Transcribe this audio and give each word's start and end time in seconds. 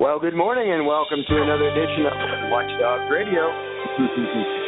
Well, 0.00 0.18
good 0.18 0.34
morning 0.34 0.72
and 0.72 0.88
welcome 0.88 1.20
to 1.28 1.42
another 1.42 1.68
edition 1.68 2.06
of 2.06 2.50
Watchdog 2.50 3.08
Radio. 3.12 4.60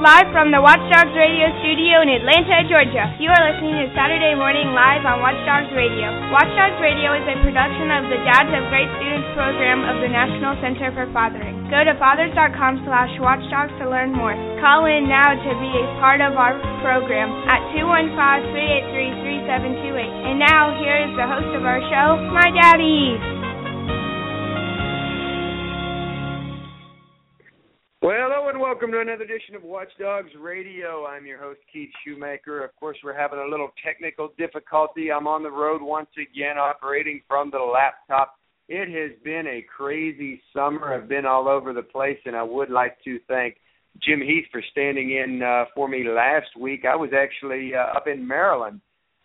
Live 0.00 0.32
from 0.32 0.48
the 0.48 0.64
Watchdogs 0.64 1.12
Radio 1.12 1.52
studio 1.60 2.00
in 2.00 2.08
Atlanta, 2.08 2.64
Georgia. 2.72 3.12
You 3.20 3.28
are 3.28 3.52
listening 3.52 3.84
to 3.84 3.92
Saturday 3.92 4.32
Morning 4.32 4.72
Live 4.72 5.04
on 5.04 5.20
Watchdogs 5.20 5.68
Radio. 5.76 6.08
Watchdogs 6.32 6.80
Radio 6.80 7.12
is 7.20 7.28
a 7.28 7.36
production 7.44 7.92
of 7.92 8.08
the 8.08 8.16
Dads 8.24 8.48
of 8.48 8.64
Great 8.72 8.88
Students 8.96 9.28
program 9.36 9.84
of 9.84 10.00
the 10.00 10.08
National 10.08 10.56
Center 10.64 10.88
for 10.96 11.04
Fathering. 11.12 11.68
Go 11.68 11.84
to 11.84 11.92
fathers.com 12.00 12.80
slash 12.88 13.12
watchdogs 13.20 13.76
to 13.76 13.92
learn 13.92 14.16
more. 14.16 14.32
Call 14.64 14.88
in 14.88 15.04
now 15.04 15.36
to 15.36 15.52
be 15.60 15.68
a 15.68 15.84
part 16.00 16.24
of 16.24 16.32
our 16.32 16.56
program 16.80 17.28
at 17.52 17.60
215-383-3728. 17.76 20.32
And 20.32 20.40
now, 20.40 20.80
here 20.80 20.96
is 20.96 21.12
the 21.12 21.28
host 21.28 21.52
of 21.52 21.68
our 21.68 21.84
show, 21.92 22.16
my 22.32 22.48
daddy. 22.48 23.39
Well, 28.02 28.16
hello 28.16 28.48
and 28.48 28.58
welcome 28.58 28.90
to 28.92 29.00
another 29.00 29.24
edition 29.24 29.54
of 29.54 29.62
Watchdogs 29.62 30.30
Radio. 30.40 31.04
I'm 31.04 31.26
your 31.26 31.36
host, 31.36 31.60
Keith 31.70 31.90
Shoemaker. 32.02 32.64
Of 32.64 32.74
course, 32.76 32.96
we're 33.04 33.14
having 33.14 33.40
a 33.40 33.46
little 33.46 33.72
technical 33.84 34.32
difficulty. 34.38 35.12
I'm 35.12 35.26
on 35.26 35.42
the 35.42 35.50
road 35.50 35.82
once 35.82 36.08
again, 36.16 36.56
operating 36.56 37.20
from 37.28 37.50
the 37.50 37.58
laptop. 37.58 38.36
It 38.70 38.88
has 38.88 39.18
been 39.22 39.46
a 39.46 39.66
crazy 39.76 40.40
summer. 40.56 40.94
I've 40.94 41.10
been 41.10 41.26
all 41.26 41.46
over 41.46 41.74
the 41.74 41.82
place, 41.82 42.16
and 42.24 42.34
I 42.34 42.42
would 42.42 42.70
like 42.70 42.96
to 43.04 43.18
thank 43.28 43.56
Jim 44.02 44.22
Heath 44.22 44.46
for 44.50 44.62
standing 44.70 45.10
in 45.10 45.42
uh, 45.42 45.66
for 45.74 45.86
me 45.86 46.08
last 46.08 46.56
week. 46.58 46.86
I 46.90 46.96
was 46.96 47.10
actually 47.14 47.72
uh, 47.74 47.94
up 47.94 48.06
in 48.06 48.26
Maryland, 48.26 48.80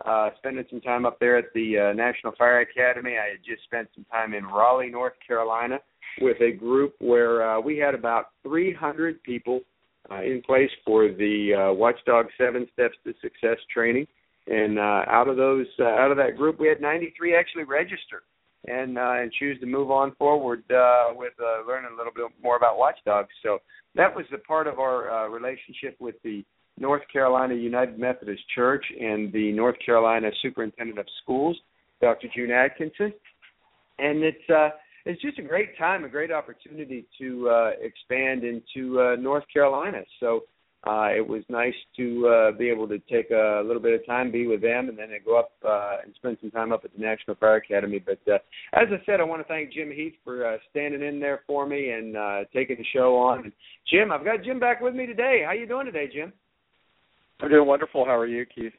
uh, 0.06 0.32
spending 0.39 0.66
some 0.70 0.82
time 0.82 1.06
up 1.06 1.17
there 1.22 1.38
at 1.38 1.54
the 1.54 1.78
uh, 1.80 1.94
National 1.94 2.34
Fire 2.38 2.60
Academy. 2.60 3.12
I 3.12 3.30
had 3.30 3.45
just 3.48 3.64
spent 3.64 3.88
some 3.95 4.06
time 4.12 4.34
in 4.34 4.44
Raleigh, 4.45 4.89
North 4.89 5.16
Carolina 5.26 5.80
with 6.21 6.38
a 6.41 6.52
group 6.52 6.95
where 6.99 7.47
uh, 7.47 7.59
we 7.59 7.77
had 7.77 7.95
about 7.95 8.27
300 8.44 9.21
people 9.23 9.61
uh, 10.11 10.21
in 10.21 10.41
place 10.45 10.69
for 10.85 11.08
the 11.08 11.69
uh, 11.71 11.73
Watchdog 11.73 12.27
Seven 12.38 12.67
Steps 12.73 12.95
to 13.05 13.13
Success 13.21 13.58
training, 13.73 14.08
and 14.47 14.77
uh, 14.77 15.03
out 15.08 15.27
of 15.27 15.38
those, 15.38 15.66
uh, 15.80 15.86
out 15.86 16.11
of 16.11 16.17
that 16.17 16.38
group, 16.38 16.59
we 16.59 16.67
had 16.67 16.80
93 16.80 17.36
actually 17.36 17.63
register 17.63 18.21
and 18.67 18.97
uh, 18.97 19.13
and 19.16 19.31
choose 19.33 19.59
to 19.59 19.66
move 19.66 19.91
on 19.91 20.13
forward 20.16 20.63
uh, 20.71 21.13
with 21.16 21.33
uh, 21.39 21.67
learning 21.67 21.91
a 21.93 21.97
little 21.97 22.13
bit 22.13 22.25
more 22.41 22.55
about 22.55 22.77
Watchdogs. 22.77 23.30
So 23.43 23.59
that 23.95 24.16
was 24.16 24.25
the 24.31 24.38
part 24.39 24.67
of 24.67 24.80
our 24.80 25.09
uh, 25.09 25.27
relationship 25.30 25.95
with 25.99 26.16
the 26.23 26.43
North 26.77 27.03
Carolina 27.11 27.55
United 27.55 27.97
Methodist 27.97 28.43
Church 28.53 28.86
and 28.99 29.31
the 29.31 29.52
North 29.52 29.77
Carolina 29.83 30.30
Superintendent 30.41 30.99
of 30.99 31.05
Schools, 31.23 31.58
Dr. 32.02 32.27
June 32.36 32.52
Atkinson, 32.52 33.13
and 33.97 34.23
it's. 34.23 34.49
Uh, 34.49 34.69
it's 35.06 35.22
just 35.22 35.39
a 35.39 35.44
great 35.44 35.78
time, 35.78 36.03
a 36.03 36.09
great 36.09 36.31
opportunity 36.31 37.06
to 37.20 37.50
uh, 37.50 37.70
expand 37.80 38.44
into 38.44 39.00
uh, 39.00 39.16
North 39.16 39.44
Carolina. 39.53 40.02
So 40.20 40.42
uh, 40.86 41.09
it 41.16 41.28
was 41.28 41.44
nice 41.50 41.73
to 41.98 42.28
uh, 42.28 42.58
be 42.58 42.70
able 42.70 42.88
to 42.88 43.00
take 43.11 43.31
a 43.31 43.64
little 43.66 43.81
bit 43.81 44.00
of 44.00 44.06
time, 44.06 44.31
be 44.31 44.45
with 44.45 44.61
them, 44.61 44.89
and 44.89 44.98
then 44.98 45.09
go 45.26 45.39
up 45.39 45.52
uh, 45.67 45.98
and 46.03 46.14
spend 46.16 46.38
some 46.42 46.52
time 46.52 46.72
up 46.72 46.86
at 46.86 46.94
the 46.94 47.02
National 47.02 47.36
Fire 47.38 47.55
Academy. 47.55 47.99
But 47.99 48.20
uh, 48.32 48.38
as 48.73 48.88
I 48.92 49.04
said, 49.05 49.20
I 49.20 49.23
want 49.23 49.42
to 49.42 49.48
thank 49.48 49.73
Jim 49.73 49.92
Heath 49.92 50.14
for 50.23 50.45
uh, 50.45 50.58
standing 50.70 51.02
in 51.02 51.20
there 51.20 51.42
for 51.48 51.66
me 51.66 51.89
and 51.89 52.16
uh, 52.16 52.39
taking 52.54 52.77
the 52.77 52.86
show 52.93 53.16
on. 53.17 53.45
And 53.45 53.54
Jim, 53.92 54.11
I've 54.11 54.26
got 54.26 54.43
Jim 54.43 54.60
back 54.60 54.80
with 54.82 54.93
me 54.93 55.08
today. 55.08 55.43
How 55.45 55.54
you 55.54 55.67
doing 55.67 55.87
today, 55.87 56.08
Jim? 56.11 56.32
I'm 57.42 57.49
doing 57.49 57.67
wonderful. 57.67 58.05
How 58.05 58.16
are 58.16 58.27
you, 58.27 58.45
Keith? 58.45 58.73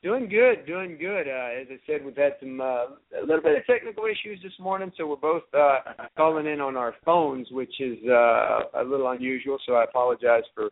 Doing 0.00 0.28
good, 0.28 0.64
doing 0.64 0.96
good. 0.96 1.26
Uh, 1.26 1.60
as 1.60 1.66
I 1.70 1.78
said, 1.84 2.04
we've 2.04 2.16
had 2.16 2.34
some 2.38 2.60
uh, 2.60 2.84
a 3.20 3.22
little 3.26 3.42
bit 3.42 3.58
of 3.58 3.66
technical 3.66 4.04
issues 4.04 4.38
this 4.44 4.52
morning, 4.60 4.92
so 4.96 5.08
we're 5.08 5.16
both 5.16 5.42
uh, 5.52 5.78
calling 6.16 6.46
in 6.46 6.60
on 6.60 6.76
our 6.76 6.94
phones, 7.04 7.48
which 7.50 7.80
is 7.80 7.98
uh, 8.08 8.60
a 8.80 8.84
little 8.86 9.10
unusual. 9.10 9.58
So 9.66 9.74
I 9.74 9.82
apologize 9.82 10.44
for 10.54 10.66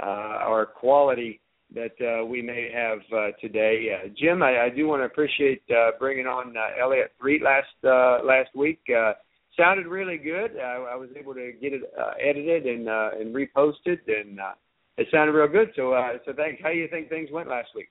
uh, 0.00 0.02
our 0.02 0.64
quality 0.64 1.38
that 1.74 1.92
uh, 2.00 2.24
we 2.24 2.40
may 2.40 2.70
have 2.74 3.00
uh, 3.14 3.32
today. 3.42 3.94
Uh, 3.94 4.08
Jim, 4.18 4.42
I, 4.42 4.62
I 4.62 4.68
do 4.70 4.88
want 4.88 5.02
to 5.02 5.04
appreciate 5.04 5.62
uh, 5.70 5.90
bringing 5.98 6.26
on 6.26 6.56
uh, 6.56 6.82
Elliot 6.82 7.12
Threet 7.20 7.42
last 7.42 7.66
uh, 7.84 8.24
last 8.24 8.56
week. 8.56 8.80
Uh, 8.88 9.12
sounded 9.54 9.86
really 9.86 10.16
good. 10.16 10.56
I, 10.56 10.92
I 10.92 10.96
was 10.96 11.10
able 11.14 11.34
to 11.34 11.52
get 11.60 11.74
it 11.74 11.82
uh, 12.00 12.12
edited 12.18 12.64
and 12.64 12.88
uh, 12.88 13.10
and 13.20 13.34
reposted, 13.34 13.98
and 14.06 14.40
uh, 14.40 14.52
it 14.96 15.08
sounded 15.12 15.32
real 15.32 15.48
good. 15.48 15.72
So 15.76 15.92
uh, 15.92 16.12
so 16.24 16.32
thanks. 16.32 16.62
How 16.62 16.70
do 16.70 16.76
you 16.76 16.88
think 16.88 17.10
things 17.10 17.28
went 17.30 17.50
last 17.50 17.68
week? 17.76 17.90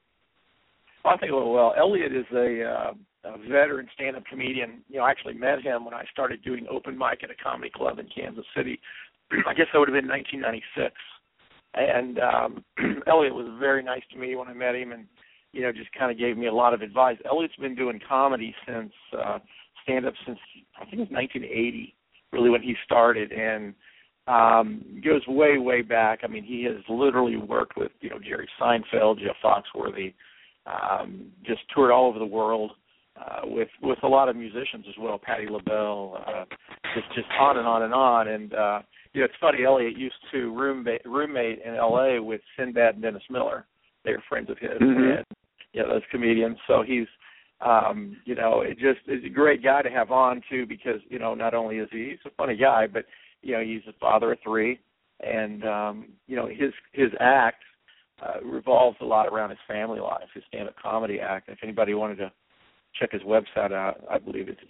Well, 1.03 1.13
I 1.15 1.17
think 1.17 1.31
it 1.31 1.35
well. 1.35 1.73
Elliot 1.77 2.13
is 2.15 2.25
a, 2.33 2.63
uh, 2.63 2.93
a 3.23 3.37
veteran 3.39 3.87
stand-up 3.93 4.25
comedian. 4.25 4.83
You 4.87 4.97
know, 4.97 5.03
I 5.03 5.11
actually 5.11 5.33
met 5.33 5.61
him 5.61 5.85
when 5.85 5.93
I 5.93 6.03
started 6.11 6.43
doing 6.43 6.67
open 6.69 6.97
mic 6.97 7.23
at 7.23 7.31
a 7.31 7.43
comedy 7.43 7.71
club 7.73 7.99
in 7.99 8.07
Kansas 8.07 8.45
City. 8.55 8.79
I 9.47 9.53
guess 9.53 9.67
that 9.73 9.79
would 9.79 9.89
have 9.89 9.95
been 9.95 10.07
1996. 10.07 10.93
And 11.73 12.19
um 12.19 12.65
Elliot 13.07 13.33
was 13.33 13.47
very 13.59 13.81
nice 13.81 14.01
to 14.11 14.19
me 14.19 14.35
when 14.35 14.47
I 14.47 14.53
met 14.53 14.75
him, 14.75 14.91
and 14.91 15.05
you 15.53 15.61
know, 15.61 15.71
just 15.71 15.91
kind 15.97 16.11
of 16.11 16.17
gave 16.17 16.37
me 16.37 16.47
a 16.47 16.53
lot 16.53 16.73
of 16.73 16.81
advice. 16.81 17.17
Elliot's 17.25 17.55
been 17.55 17.75
doing 17.75 17.99
comedy 18.07 18.53
since 18.67 18.91
uh, 19.17 19.39
stand-up 19.83 20.13
since 20.25 20.39
I 20.75 20.83
think 20.83 20.95
it 20.95 20.99
was 20.99 21.11
1980, 21.11 21.95
really 22.33 22.49
when 22.49 22.61
he 22.61 22.75
started, 22.85 23.31
and 23.31 23.73
um 24.27 25.01
goes 25.03 25.25
way 25.27 25.57
way 25.57 25.81
back. 25.81 26.19
I 26.23 26.27
mean, 26.27 26.43
he 26.43 26.63
has 26.65 26.83
literally 26.89 27.37
worked 27.37 27.77
with 27.77 27.91
you 28.01 28.09
know 28.09 28.19
Jerry 28.19 28.49
Seinfeld, 28.59 29.19
Jeff 29.19 29.37
Foxworthy 29.43 30.13
um, 30.65 31.31
just 31.45 31.61
toured 31.73 31.91
all 31.91 32.07
over 32.07 32.19
the 32.19 32.25
world 32.25 32.71
uh, 33.19 33.41
with 33.43 33.69
with 33.81 33.99
a 34.03 34.07
lot 34.07 34.29
of 34.29 34.35
musicians 34.35 34.85
as 34.87 34.95
well, 34.99 35.19
Patti 35.21 35.47
LaBelle, 35.49 36.23
uh, 36.27 36.45
just 36.95 37.07
just 37.15 37.27
on 37.39 37.57
and 37.57 37.67
on 37.67 37.83
and 37.83 37.93
on. 37.93 38.27
And 38.29 38.53
uh, 38.53 38.79
you 39.13 39.21
know, 39.21 39.25
it's 39.25 39.33
funny. 39.39 39.65
Elliot 39.65 39.97
used 39.97 40.15
to 40.31 40.55
roommate 40.55 41.01
roommate 41.05 41.59
in 41.65 41.75
L.A. 41.75 42.21
with 42.21 42.41
Sinbad 42.57 42.95
and 42.95 43.03
Dennis 43.03 43.23
Miller. 43.29 43.65
They 44.05 44.11
were 44.11 44.23
friends 44.27 44.49
of 44.49 44.57
his, 44.57 44.71
mm-hmm. 44.81 45.17
and 45.17 45.25
you 45.73 45.81
know, 45.81 45.89
those 45.89 46.01
comedians. 46.11 46.57
So 46.67 46.83
he's 46.85 47.07
um, 47.65 48.17
you 48.25 48.35
know, 48.35 48.61
it 48.61 48.77
just 48.79 49.07
is 49.07 49.23
a 49.25 49.29
great 49.29 49.63
guy 49.63 49.81
to 49.81 49.89
have 49.89 50.11
on 50.11 50.41
too 50.49 50.65
because 50.65 51.01
you 51.09 51.19
know 51.19 51.35
not 51.35 51.53
only 51.53 51.77
is 51.77 51.89
he 51.91 52.11
he's 52.11 52.31
a 52.31 52.35
funny 52.35 52.55
guy, 52.55 52.87
but 52.87 53.05
you 53.41 53.53
know 53.53 53.61
he's 53.63 53.81
a 53.87 53.93
father 53.99 54.33
of 54.33 54.39
three, 54.43 54.79
and 55.19 55.63
um, 55.65 56.05
you 56.27 56.35
know 56.35 56.47
his 56.47 56.73
his 56.93 57.09
act 57.19 57.63
uh, 58.21 58.43
revolves 58.43 58.97
a 59.01 59.05
lot 59.05 59.27
around 59.27 59.49
his 59.49 59.59
family 59.67 59.99
life, 59.99 60.27
his 60.33 60.43
stand-up 60.47 60.75
comedy 60.81 61.19
act. 61.19 61.49
If 61.49 61.59
anybody 61.63 61.93
wanted 61.93 62.17
to 62.17 62.31
check 62.99 63.11
his 63.11 63.21
website 63.23 63.71
out, 63.71 64.03
I 64.09 64.17
believe 64.19 64.47
it's 64.47 64.61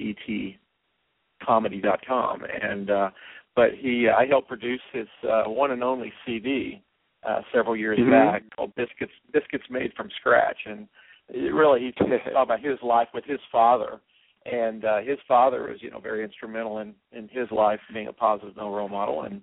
etcomedy.com. 1.46 2.44
And 2.62 2.90
uh, 2.90 3.10
but 3.56 3.72
he, 3.78 4.08
uh, 4.08 4.16
I 4.16 4.26
helped 4.28 4.48
produce 4.48 4.82
his 4.94 5.08
uh, 5.30 5.44
one 5.46 5.72
and 5.72 5.84
only 5.84 6.14
CD 6.26 6.82
uh, 7.28 7.42
several 7.54 7.76
years 7.76 8.00
mm-hmm. 8.00 8.12
back 8.12 8.44
called 8.56 8.74
Biscuits 8.76 9.12
Biscuits 9.34 9.66
Made 9.70 9.92
from 9.96 10.10
Scratch, 10.20 10.60
and 10.66 10.88
it 11.30 11.54
really 11.54 11.82
he 11.82 11.92
talks 11.92 12.12
about 12.36 12.62
his 12.62 12.78
life 12.82 13.10
with 13.14 13.26
his 13.26 13.40
father. 13.52 14.00
And 14.44 14.86
uh, 14.86 15.02
his 15.02 15.20
father 15.28 15.68
was, 15.70 15.84
you 15.84 15.92
know, 15.92 16.00
very 16.00 16.24
instrumental 16.24 16.80
in 16.80 16.96
in 17.12 17.28
his 17.32 17.52
life, 17.52 17.80
being 17.94 18.08
a 18.08 18.14
positive 18.14 18.56
male 18.56 18.72
role 18.72 18.90
model, 18.90 19.24
and 19.24 19.42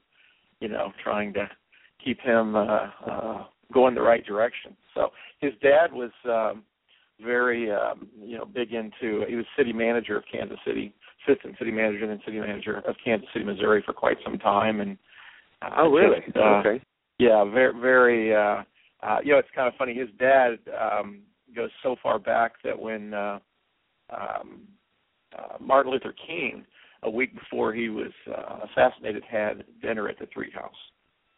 you 0.61 0.69
know, 0.69 0.93
trying 1.05 1.33
to 1.35 1.49
keep 2.05 2.21
him 2.21 2.57
uh, 2.57 2.91
uh, 3.07 3.45
go 3.72 3.88
in 3.88 3.94
the 3.94 4.03
right 4.03 4.24
direction. 4.24 4.76
So 4.94 5.10
his 5.41 5.53
dad 5.62 5.92
was 5.92 6.10
um, 6.24 6.65
very 7.24 7.70
um, 7.70 8.09
you 8.20 8.38
know 8.38 8.44
big 8.44 8.72
into. 8.72 9.24
He 9.28 9.36
was 9.36 9.44
city 9.56 9.72
manager 9.72 10.16
of 10.16 10.24
Kansas 10.30 10.59
City, 10.66 10.92
assistant 11.26 11.56
city 11.59 11.70
manager, 11.70 12.03
and 12.03 12.10
then 12.10 12.20
city 12.24 12.41
manager 12.41 12.78
of 12.86 12.94
Kansas 13.04 13.28
City, 13.32 13.44
Missouri 13.44 13.82
for 13.84 13.92
quite 13.92 14.16
some 14.24 14.38
time. 14.38 14.80
And 14.80 14.97
uh, 15.62 15.70
oh, 15.78 15.91
really? 15.91 16.20
Just, 16.24 16.36
uh, 16.36 16.62
okay. 16.65 16.82
Yeah, 17.18 17.44
very 17.44 17.78
very. 17.80 18.34
Uh, 18.34 18.62
uh, 19.00 19.18
you 19.22 19.32
know, 19.32 19.38
it's 19.38 19.48
kind 19.54 19.68
of 19.68 19.74
funny. 19.78 19.94
His 19.94 20.09
dad 20.18 20.59
um, 20.80 21.20
goes 21.54 21.70
so 21.82 21.97
far 22.03 22.18
back 22.18 22.54
that 22.65 22.76
when 22.78 23.15
uh, 23.15 23.38
um, 24.10 24.62
uh, 25.38 25.56
Martin 25.60 25.92
Luther 25.92 26.15
King, 26.26 26.65
a 27.04 27.10
week 27.10 27.32
before 27.34 27.72
he 27.72 27.88
was 27.88 28.10
uh, 28.28 28.66
assassinated, 28.70 29.22
had 29.30 29.65
dinner 29.80 30.09
at 30.09 30.18
the 30.18 30.26
Threet 30.32 30.53
House. 30.53 30.72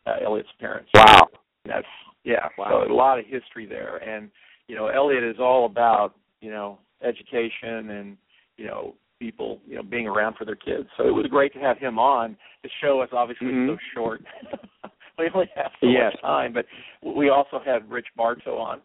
Uh, 0.07 0.25
Elliot's 0.25 0.49
parents. 0.59 0.89
Wow. 0.95 1.29
That's 1.67 1.87
yeah. 2.25 2.49
Wow. 2.59 2.85
So 2.87 2.93
a 2.93 2.95
lot 2.95 3.19
of 3.19 3.25
history 3.27 3.67
there, 3.67 3.97
and 3.97 4.31
you 4.69 4.77
know, 4.77 4.89
Elliot 4.89 5.25
is 5.25 5.37
all 5.39 5.67
about 5.67 6.15
you 6.41 6.51
know 6.51 6.79
education 7.03 7.91
and 7.91 8.17
you 8.57 8.67
know 8.67 8.95
people 9.19 9.61
you 9.67 9.77
know 9.77 9.83
being 9.83 10.07
around 10.07 10.37
for 10.37 10.45
their 10.45 10.57
kids. 10.57 10.89
So 10.97 11.07
it 11.07 11.13
was 11.13 11.27
great 11.31 11.53
to 11.55 11.61
have 11.61 11.79
him 11.79 11.99
on. 11.99 12.37
The 12.63 12.71
show 12.83 13.03
is 13.03 13.11
obviously 13.13 13.49
mm-hmm. 13.49 13.75
so 13.75 13.79
short. 13.95 14.23
we 15.19 15.31
only 15.35 15.51
have 15.55 15.73
so 15.81 15.87
yes. 15.87 16.13
much 16.15 16.21
time. 16.23 16.53
But 16.53 16.67
we 17.03 17.29
also 17.29 17.61
had 17.65 17.89
Rich 17.91 18.07
Bartow 18.17 18.57
on. 18.57 18.81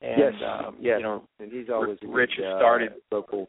And, 0.00 0.18
yes, 0.18 0.32
um, 0.44 0.76
yes, 0.80 0.96
you 0.98 1.04
know, 1.04 1.22
and 1.38 1.52
he's 1.52 1.68
always 1.72 1.98
Rich 2.02 2.32
good, 2.36 2.44
has 2.44 2.54
uh, 2.54 2.58
started 2.58 2.92
local. 3.12 3.48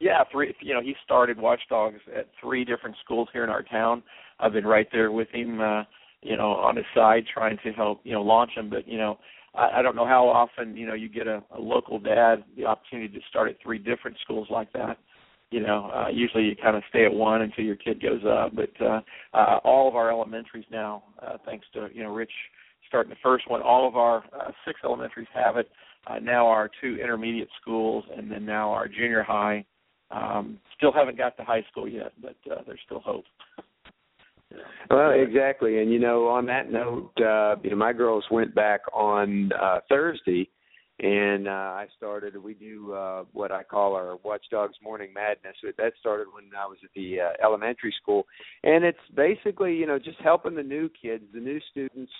Yeah, 0.00 0.24
three. 0.32 0.54
You 0.60 0.74
know, 0.74 0.82
he 0.82 0.94
started 1.04 1.38
Watchdogs 1.38 2.00
at 2.16 2.28
three 2.40 2.64
different 2.64 2.96
schools 3.04 3.28
here 3.32 3.44
in 3.44 3.50
our 3.50 3.62
town. 3.62 4.02
I've 4.40 4.52
been 4.52 4.66
right 4.66 4.88
there 4.92 5.12
with 5.12 5.28
him, 5.32 5.60
uh, 5.60 5.84
you 6.26 6.36
know, 6.36 6.52
on 6.52 6.76
his 6.76 6.86
side 6.94 7.24
trying 7.32 7.58
to 7.64 7.72
help, 7.72 8.00
you 8.04 8.12
know, 8.12 8.22
launch 8.22 8.52
him. 8.56 8.68
But 8.68 8.86
you 8.88 8.98
know, 8.98 9.18
I, 9.54 9.78
I 9.78 9.82
don't 9.82 9.96
know 9.96 10.06
how 10.06 10.28
often, 10.28 10.76
you 10.76 10.86
know, 10.86 10.94
you 10.94 11.08
get 11.08 11.26
a, 11.26 11.42
a 11.56 11.60
local 11.60 11.98
dad 11.98 12.44
the 12.56 12.66
opportunity 12.66 13.08
to 13.14 13.24
start 13.28 13.50
at 13.50 13.56
three 13.62 13.78
different 13.78 14.16
schools 14.22 14.48
like 14.50 14.72
that. 14.72 14.98
You 15.50 15.60
know, 15.60 15.90
uh, 15.94 16.08
usually 16.08 16.44
you 16.44 16.56
kind 16.60 16.76
of 16.76 16.82
stay 16.88 17.04
at 17.04 17.12
one 17.12 17.42
until 17.42 17.64
your 17.64 17.76
kid 17.76 18.02
goes 18.02 18.22
up. 18.28 18.52
But 18.56 18.84
uh, 18.84 19.00
uh, 19.32 19.58
all 19.62 19.88
of 19.88 19.94
our 19.94 20.10
elementaries 20.10 20.66
now, 20.70 21.04
uh, 21.22 21.36
thanks 21.44 21.66
to 21.74 21.88
you 21.92 22.02
know 22.02 22.12
Rich 22.12 22.32
starting 22.88 23.10
the 23.10 23.16
first 23.22 23.48
one, 23.50 23.62
all 23.62 23.86
of 23.86 23.96
our 23.96 24.24
uh, 24.38 24.50
six 24.64 24.80
elementaries 24.84 25.28
have 25.34 25.56
it. 25.56 25.68
Uh, 26.06 26.18
now 26.20 26.46
our 26.46 26.70
two 26.80 26.98
intermediate 27.02 27.48
schools, 27.60 28.04
and 28.16 28.30
then 28.30 28.44
now 28.44 28.70
our 28.70 28.88
junior 28.88 29.22
high. 29.22 29.64
Um, 30.10 30.58
still 30.76 30.92
haven't 30.92 31.18
got 31.18 31.36
to 31.36 31.42
high 31.44 31.64
school 31.70 31.88
yet, 31.88 32.12
but 32.22 32.36
uh, 32.50 32.62
there's 32.66 32.78
still 32.84 33.00
hope. 33.00 33.24
Well, 34.90 35.10
exactly, 35.10 35.80
and 35.80 35.92
you 35.92 35.98
know, 35.98 36.28
on 36.28 36.46
that 36.46 36.70
note, 36.70 37.10
uh, 37.18 37.56
you 37.62 37.70
know, 37.70 37.76
my 37.76 37.92
girls 37.92 38.24
went 38.30 38.54
back 38.54 38.80
on 38.94 39.50
uh, 39.60 39.80
Thursday, 39.88 40.48
and 41.00 41.48
uh, 41.48 41.50
I 41.50 41.86
started. 41.96 42.36
We 42.36 42.54
do 42.54 42.92
uh, 42.92 43.24
what 43.32 43.50
I 43.50 43.64
call 43.64 43.94
our 43.96 44.16
Watchdogs 44.24 44.76
Morning 44.82 45.10
Madness. 45.12 45.56
That 45.76 45.92
started 45.98 46.28
when 46.32 46.44
I 46.56 46.66
was 46.66 46.78
at 46.84 46.90
the 46.94 47.20
uh, 47.20 47.44
elementary 47.44 47.94
school, 48.00 48.26
and 48.62 48.84
it's 48.84 48.98
basically, 49.14 49.74
you 49.74 49.86
know, 49.86 49.98
just 49.98 50.18
helping 50.22 50.54
the 50.54 50.62
new 50.62 50.88
kids, 51.00 51.24
the 51.34 51.40
new 51.40 51.60
students, 51.70 52.12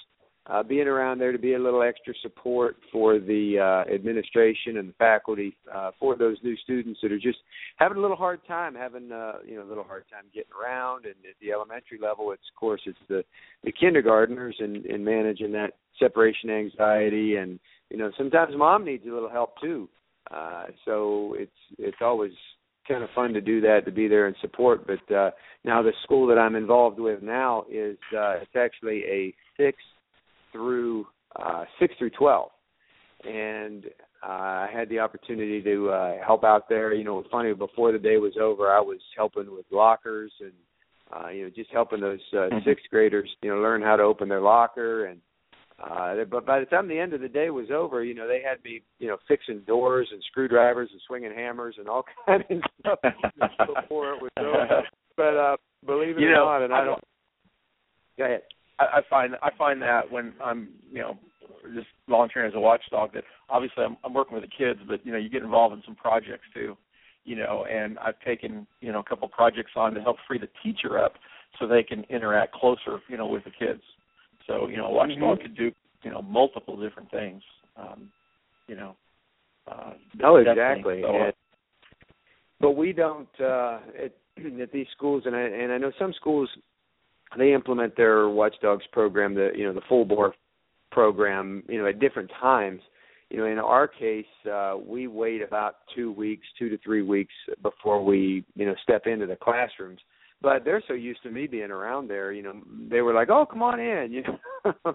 uh, 0.49 0.63
being 0.63 0.87
around 0.87 1.19
there 1.19 1.33
to 1.33 1.39
be 1.39 1.55
a 1.55 1.59
little 1.59 1.83
extra 1.83 2.15
support 2.23 2.77
for 2.93 3.19
the 3.19 3.59
uh, 3.59 3.93
administration 3.93 4.77
and 4.77 4.91
the 4.91 4.95
faculty 4.95 5.57
uh, 5.75 5.91
for 5.99 6.17
those 6.17 6.37
new 6.43 6.57
students 6.59 7.01
that 7.03 7.11
are 7.11 7.19
just 7.19 7.39
having 7.77 7.99
a 7.99 8.01
little 8.01 8.17
hard 8.17 8.41
time, 8.47 8.75
having 8.75 9.11
uh, 9.11 9.39
you 9.45 9.57
know 9.57 9.63
a 9.63 9.69
little 9.69 9.85
hard 9.85 10.05
time 10.11 10.25
getting 10.33 10.53
around. 10.53 11.05
And 11.05 11.15
at 11.29 11.35
the 11.41 11.53
elementary 11.53 11.99
level, 12.01 12.33
it's 12.33 12.43
of 12.55 12.59
course 12.59 12.81
it's 12.87 12.99
the 13.09 13.25
the 13.65 13.73
kindergartners 13.73 14.57
and, 14.61 14.85
and 14.87 15.05
managing 15.05 15.53
that 15.53 15.73
separation 15.99 16.51
anxiety, 16.51 17.37
and 17.37 17.59
you 17.91 17.97
know 17.97 18.13
sometimes 18.17 18.55
mom 18.57 18.85
needs 18.85 19.05
a 19.07 19.13
little 19.13 19.31
help 19.31 19.61
too. 19.61 19.89
Uh, 20.31 20.67
so 20.85 21.35
it's 21.39 21.51
it's 21.79 21.99
always 22.01 22.33
kind 22.87 23.03
of 23.03 23.11
fun 23.17 23.33
to 23.33 23.41
do 23.41 23.61
that 23.63 23.81
to 23.85 23.91
be 23.91 24.07
there 24.07 24.29
and 24.29 24.37
support. 24.41 24.87
But 24.87 25.13
uh, 25.13 25.31
now 25.65 25.83
the 25.83 25.93
school 26.05 26.29
that 26.29 26.39
I'm 26.39 26.55
involved 26.55 27.01
with 27.01 27.21
now 27.21 27.65
is 27.69 27.97
uh, 28.17 28.35
it's 28.43 28.55
actually 28.57 29.03
a 29.11 29.35
six 29.57 29.77
through 30.57 31.07
uh, 31.37 31.65
six 31.79 31.95
through 31.99 32.11
twelve, 32.11 32.51
and 33.25 33.85
uh, 34.27 34.67
I 34.67 34.69
had 34.73 34.89
the 34.89 34.99
opportunity 34.99 35.63
to 35.63 35.91
uh, 35.91 36.15
help 36.27 36.45
out 36.45 36.69
there. 36.69 36.95
You 36.95 37.05
know, 37.05 37.23
funny 37.31 37.53
before 37.55 37.93
the 37.93 37.99
day 37.99 38.17
was 38.17 38.35
over, 38.41 38.73
I 38.73 38.81
was 38.81 39.01
helping 39.17 39.55
with 39.55 39.67
lockers 39.71 40.33
and 40.41 40.53
uh, 41.15 41.29
you 41.29 41.45
know 41.45 41.51
just 41.55 41.71
helping 41.71 42.01
those 42.01 42.21
uh, 42.33 42.49
Mhm. 42.51 42.65
sixth 42.65 42.87
graders 42.91 43.29
you 43.43 43.51
know 43.51 43.61
learn 43.61 43.83
how 43.83 43.97
to 43.97 44.03
open 44.03 44.29
their 44.29 44.41
locker 44.41 45.07
and. 45.07 45.21
Uh, 45.79 46.25
but 46.31 46.47
by 46.47 46.59
the 46.59 46.65
time 46.65 46.89
the 46.89 46.99
end 46.99 47.13
of 47.13 47.21
the 47.21 47.29
day 47.29 47.51
was 47.51 47.67
over, 47.71 48.03
you 48.03 48.15
know 48.15 48.27
they 48.27 48.41
had 48.41 48.65
me, 48.65 48.81
you 48.99 49.07
know, 49.09 49.19
fixing 49.29 49.61
doors 49.67 50.09
and 50.11 50.23
screwdrivers 50.31 50.89
and 50.91 51.01
swinging 51.07 51.35
hammers 51.35 51.75
and 51.79 51.87
all 51.87 52.03
kind 52.27 52.43
of 52.49 52.61
stuff 52.81 52.99
before 53.83 54.15
it 54.15 54.23
was 54.23 54.31
over. 54.39 54.83
But 55.19 55.35
uh, 55.37 55.57
believe 55.85 56.17
it 56.17 56.21
You 56.23 56.29
or 56.29 56.33
know, 56.33 56.45
not, 56.47 56.63
and 56.63 56.73
I 56.73 56.81
I 56.81 56.85
don't. 56.87 57.05
Go 58.17 58.25
ahead. 58.25 58.43
I, 58.79 58.85
I 58.85 59.01
find 59.09 59.35
I 59.43 59.51
find 59.57 59.81
that 59.83 60.11
when 60.11 60.35
I'm 60.43 60.69
you 60.91 61.01
know 61.01 61.19
just 61.75 61.87
volunteering 62.09 62.49
as 62.49 62.55
a 62.55 62.61
watchdog 62.61 63.13
that 63.15 63.25
obviously 63.51 63.85
I'm, 63.85 63.97
I'm 64.05 64.15
working 64.15 64.35
with 64.35 64.45
the 64.45 64.51
kids, 64.57 64.81
but 64.87 65.05
you 65.05 65.13
know 65.13 65.19
you 65.19 65.29
get 65.29 65.43
involved 65.43 65.75
in 65.75 65.83
some 65.85 65.97
projects 65.97 66.45
too, 66.55 66.77
you 67.25 67.37
know, 67.37 67.67
and 67.71 67.99
I've 67.99 68.21
taken 68.21 68.67
you 68.81 68.93
know 68.93 69.01
a 69.01 69.05
couple 69.05 69.29
projects 69.29 69.73
on 69.77 69.95
to 69.95 70.01
help 70.01 70.17
free 70.27 70.39
the 70.39 70.49
teacher 70.63 70.99
up 70.99 71.15
so 71.59 71.67
they 71.67 71.83
can 71.83 72.05
interact 72.05 72.53
closer 72.53 73.01
you 73.09 73.17
know 73.17 73.27
with 73.27 73.45
the 73.45 73.51
kids. 73.51 73.83
So 74.47 74.69
you 74.69 74.77
know 74.77 74.87
a 74.87 74.93
watchdog 74.93 75.39
Mhm. 75.39 75.43
could 75.43 75.57
do 75.57 75.73
you 76.03 76.11
know 76.11 76.23
multiple 76.23 76.77
different 76.77 77.11
things, 77.11 77.43
um, 77.77 78.11
you 78.69 78.77
know. 78.77 78.97
Uh, 79.67 79.95
Oh, 80.23 80.37
exactly. 80.37 81.03
So, 81.03 81.09
uh, 81.09 81.25
And, 81.25 81.35
but 82.61 82.73
we 82.73 82.93
don't 82.93 83.29
uh, 83.41 83.81
at, 83.99 84.13
at 84.63 84.73
these 84.73 84.87
schools, 84.97 85.25
and 85.27 85.35
I 85.35 85.41
and 85.41 85.73
I 85.73 85.79
know 85.79 85.93
some 85.99 86.13
schools 86.13 86.49
they 87.39 87.53
implement 87.53 87.97
their 87.97 88.29
watchdogs 88.29 88.85
program, 88.93 89.35
the 89.35 89.51
you 89.57 89.65
know 89.65 89.73
the 89.73 89.83
full 89.89 90.05
bore 90.05 90.35
program, 90.93 91.63
you 91.69 91.79
know 91.81 91.89
at 91.89 91.99
different 92.01 92.31
times. 92.41 92.81
You 93.31 93.39
know, 93.39 93.47
in 93.47 93.59
our 93.59 93.89
case, 93.89 94.25
uh, 94.51 94.77
we 94.79 95.09
wait 95.09 95.43
about 95.43 95.79
two 95.97 96.13
weeks, 96.13 96.47
two 96.57 96.69
to 96.69 96.79
three 96.79 97.03
weeks 97.03 97.35
before 97.63 98.05
we 98.05 98.45
you 98.55 98.67
know 98.67 98.75
step 98.83 99.07
into 99.07 99.27
the 99.27 99.37
classrooms. 99.37 100.01
But 100.43 100.65
they're 100.65 100.83
so 100.87 100.95
used 100.95 101.23
to 101.23 101.31
me 101.31 101.47
being 101.47 101.71
around 101.71 102.09
there, 102.09 102.31
you 102.33 102.43
know, 102.43 102.63
they 102.89 103.01
were 103.01 103.15
like, 103.15 103.31
"Oh, 103.31 103.47
come 103.47 103.63
on 103.63 103.81
in," 103.81 104.13
you 104.13 104.23
know. 104.23 104.95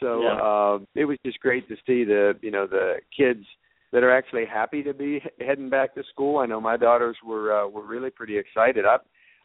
so 0.00 0.22
Yeah. 0.22 0.34
uh, 0.40 0.78
it 0.94 1.04
was 1.06 1.18
just 1.24 1.40
great 1.40 1.66
to 1.68 1.76
see 1.86 2.04
the 2.04 2.34
you 2.40 2.50
know 2.50 2.66
the 2.66 2.96
kids 3.16 3.44
that 3.92 4.04
are 4.04 4.16
actually 4.16 4.44
happy 4.44 4.82
to 4.84 4.94
be 4.94 5.20
heading 5.40 5.68
back 5.68 5.94
to 5.94 6.04
school. 6.12 6.38
I 6.38 6.46
know 6.46 6.60
my 6.60 6.76
daughters 6.76 7.16
were 7.26 7.52
uh, 7.64 7.66
were 7.66 7.84
really 7.84 8.10
pretty 8.10 8.38
excited. 8.38 8.84
I've 8.84 9.00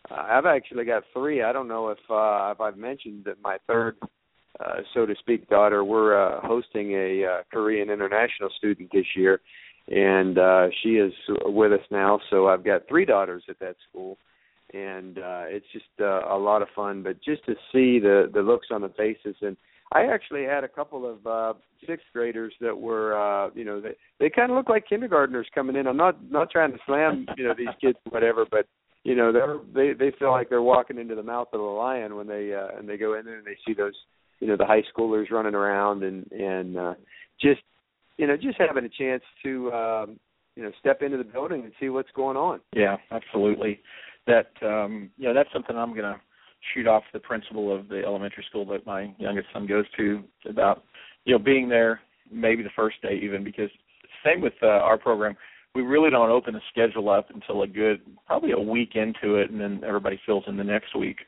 uh, 0.10 0.26
I've 0.30 0.46
actually 0.46 0.86
got 0.86 1.04
three. 1.14 1.42
I 1.42 1.52
don't 1.52 1.68
know 1.68 1.90
if 1.90 1.98
uh, 2.10 2.52
if 2.52 2.62
I've 2.62 2.78
mentioned 2.78 3.26
that 3.26 3.42
my 3.42 3.58
third, 3.68 3.98
uh, 4.60 4.82
so 4.94 5.06
to 5.06 5.16
speak, 5.20 5.50
daughter. 5.50 5.84
We're 5.84 6.22
uh, 6.22 6.42
hosting 6.42 6.92
a 6.94 7.26
uh, 7.26 7.44
Korean 7.52 7.90
international 7.90 8.50
student 8.58 8.90
this 8.92 9.06
year, 9.16 9.42
and 9.88 10.38
uh, 10.38 10.68
she 10.82 10.90
is 10.96 11.14
with 11.46 11.74
us 11.74 11.86
now. 11.92 12.20
So 12.30 12.48
I've 12.48 12.64
got 12.64 12.88
three 12.88 13.06
daughters 13.06 13.44
at 13.50 13.60
that 13.60 13.76
school, 13.90 14.18
and 14.74 15.18
uh, 15.18 15.44
it's 15.48 15.66
just 15.74 15.86
uh, 16.00 16.28
a 16.30 16.38
lot 16.38 16.62
of 16.62 16.68
fun. 16.76 17.04
But 17.04 17.22
just 17.24 17.46
to 17.46 17.54
see 17.72 18.00
the 18.00 18.30
the 18.34 18.42
looks 18.42 18.68
on 18.72 18.82
the 18.82 18.90
faces 18.90 19.36
and 19.42 19.58
I 19.92 20.08
actually 20.08 20.44
had 20.44 20.64
a 20.64 20.68
couple 20.68 21.10
of 21.10 21.26
uh 21.28 21.54
sixth 21.88 22.06
graders 22.12 22.54
that 22.60 22.76
were 22.76 23.16
uh 23.16 23.50
you 23.54 23.64
know 23.64 23.80
they 23.80 23.96
they 24.20 24.30
kind 24.30 24.52
of 24.52 24.58
look 24.58 24.70
like 24.70 24.88
kindergartners 24.88 25.48
coming 25.54 25.76
in. 25.76 25.88
I'm 25.88 25.98
not 25.98 26.18
not 26.32 26.50
trying 26.50 26.72
to 26.72 26.80
slam 26.86 27.26
you 27.38 27.46
know 27.46 27.54
these 27.58 27.68
kids 27.80 27.98
or 28.06 28.12
whatever, 28.12 28.46
but 28.50 28.66
you 29.06 29.16
know 29.16 29.32
they're 29.32 29.60
they 29.74 29.94
they 29.94 30.18
feel 30.18 30.32
like 30.32 30.50
they're 30.50 30.62
walking 30.62 30.98
into 30.98 31.16
the 31.16 31.24
mouth 31.24 31.48
of 31.54 31.62
a 31.62 31.64
lion 31.64 32.16
when 32.16 32.28
they 32.28 32.54
uh 32.54 32.78
and 32.78 32.90
they 32.90 32.98
go 32.98 33.18
in 33.18 33.24
there 33.24 33.38
and 33.38 33.46
they 33.46 33.58
see 33.66 33.74
those 33.74 33.94
you 34.40 34.48
know 34.48 34.58
the 34.58 34.66
high 34.66 34.84
schoolers 34.94 35.30
running 35.30 35.54
around 35.54 36.04
and 36.04 36.30
and 36.32 36.76
uh 36.76 36.94
just 37.40 37.62
you 38.18 38.28
know 38.28 38.36
just 38.36 38.58
having 38.58 38.84
a 38.84 38.90
chance 38.90 39.24
to 39.44 39.72
um 39.72 40.20
you 40.56 40.64
know 40.64 40.72
step 40.80 41.04
into 41.04 41.18
the 41.18 41.24
building 41.24 41.62
and 41.64 41.72
see 41.80 41.90
what's 41.90 42.10
going 42.16 42.36
on. 42.36 42.60
Yeah, 42.76 42.98
absolutely. 43.12 43.80
That 44.26 44.52
um 44.64 45.12
you 45.18 45.28
know, 45.28 45.36
that's 45.36 45.54
something 45.54 45.78
I'm 45.78 45.96
gonna 45.96 46.20
shoot 46.74 46.88
off 46.88 47.04
the 47.14 47.20
principal 47.20 47.74
of 47.74 47.88
the 47.88 48.02
elementary 48.04 48.44
school 48.50 48.66
that 48.66 48.88
my 48.88 49.14
youngest 49.20 49.50
son 49.54 49.68
goes 49.68 49.86
to 49.98 50.24
about 50.50 50.84
you 51.26 51.34
know 51.34 51.40
being 51.40 51.70
there 51.70 52.02
maybe 52.32 52.64
the 52.64 52.70
first 52.76 53.00
day 53.04 53.20
even 53.22 53.44
because 53.44 53.70
same 54.26 54.42
with 54.42 54.54
uh, 54.64 54.66
our 54.66 54.98
program 54.98 55.36
we 55.76 55.82
really 55.82 56.10
don't 56.10 56.32
open 56.32 56.54
the 56.54 56.62
schedule 56.72 57.10
up 57.10 57.30
until 57.30 57.62
a 57.64 57.68
good 57.68 58.02
probably 58.26 58.52
a 58.52 58.60
week 58.60 58.96
into 58.96 59.36
it 59.36 59.52
and 59.52 59.60
then 59.60 59.82
everybody 59.86 60.20
fills 60.26 60.44
in 60.48 60.58
the 60.58 60.64
next 60.64 60.96
week 60.96 61.20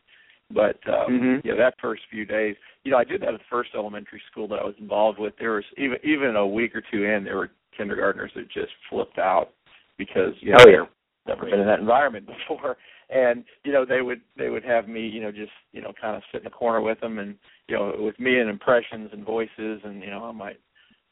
but 0.52 0.80
um 0.88 1.20
Mhm. 1.20 1.42
yeah 1.44 1.56
that 1.56 1.76
first 1.80 2.04
few 2.10 2.26
days 2.26 2.56
you 2.84 2.92
know 2.92 2.98
i 2.98 3.04
did 3.04 3.22
that 3.22 3.34
at 3.34 3.40
the 3.40 3.46
first 3.50 3.72
elementary 3.76 4.22
school 4.32 4.48
that 4.48 4.60
i 4.60 4.64
was 4.64 4.76
involved 4.80 5.20
with 5.20 5.34
there 5.38 5.54
was 5.54 5.66
even 5.78 5.98
even 6.04 6.36
a 6.38 6.48
week 6.48 6.76
or 6.76 6.82
two 6.92 7.04
in 7.04 7.24
there 7.26 7.38
were 7.38 7.52
kindergartners 7.78 8.32
that 8.36 8.50
just 8.50 8.72
flipped 8.90 9.20
out 9.20 9.52
because 9.98 10.34
you 10.40 10.52
know 10.54 10.58
Oh, 10.66 10.70
yeah. 10.70 10.86
never 11.28 11.46
been 11.46 11.60
in 11.60 11.68
that 11.68 11.80
environment 11.80 12.28
before 12.48 12.78
and 13.10 13.44
you 13.64 13.72
know 13.72 13.86
they 13.86 14.02
would 14.02 14.22
they 14.38 14.50
would 14.50 14.64
have 14.64 14.88
me 14.88 15.06
you 15.06 15.22
know 15.22 15.32
just 15.32 15.52
you 15.74 15.82
know 15.82 15.94
kind 16.00 16.16
of 16.16 16.24
sit 16.32 16.40
in 16.40 16.46
the 16.46 16.50
corner 16.50 16.82
with 16.82 17.00
them 17.02 17.20
and 17.20 17.36
you 17.68 17.76
know 17.76 17.94
with 18.00 18.20
me 18.20 18.40
and 18.40 18.50
impressions 18.50 19.10
and 19.12 19.26
voices 19.26 19.82
and 19.84 20.02
you 20.02 20.10
know 20.10 20.24
i 20.24 20.32
might 20.32 20.60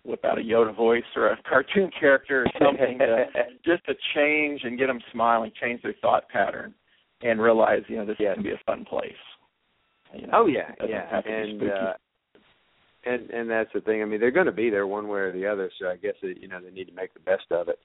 whip 0.06 0.24
out 0.26 0.38
a 0.38 0.42
yoda 0.42 0.76
voice 0.76 1.04
or 1.16 1.30
a 1.30 1.38
cartoon 1.48 1.90
character 2.00 2.44
or 2.46 2.66
something 2.66 3.00
to, 3.00 3.26
just 3.66 3.86
to 3.86 3.94
change 4.16 4.62
and 4.64 4.78
get 4.78 4.88
them 4.88 5.00
smiling 5.12 5.52
change 5.62 5.82
their 5.82 5.96
thought 6.02 6.28
pattern 6.30 6.74
and 7.22 7.42
realize 7.42 7.82
you 7.88 7.96
know 7.98 8.06
this 8.06 8.18
Yes. 8.20 8.36
can 8.36 8.44
be 8.44 8.52
a 8.52 8.60
fun 8.66 8.86
place 8.86 9.14
you 10.14 10.28
know, 10.28 10.34
Oh 10.34 10.46
yeah, 10.48 10.72
yeah, 10.88 11.10
have 11.10 11.24
to 11.24 11.30
be 11.30 11.36
and 11.36 11.64
uh, 11.64 11.94
and 13.06 13.30
and 13.30 13.50
that's 13.50 13.70
the 13.74 13.82
thing. 13.82 14.02
I 14.02 14.06
mean, 14.06 14.20
they're 14.20 14.32
going 14.32 14.46
to 14.46 14.52
be 14.52 14.70
there 14.70 14.88
one 14.88 15.08
way 15.08 15.20
or 15.20 15.32
the 15.32 15.46
other, 15.46 15.70
so 15.80 15.88
I 15.88 15.96
guess 15.98 16.16
it, 16.22 16.38
you 16.42 16.48
know 16.48 16.60
they 16.62 16.72
need 16.72 16.86
to 16.86 16.94
make 16.94 17.14
the 17.14 17.20
best 17.20 17.46
of 17.52 17.70
it. 17.70 17.80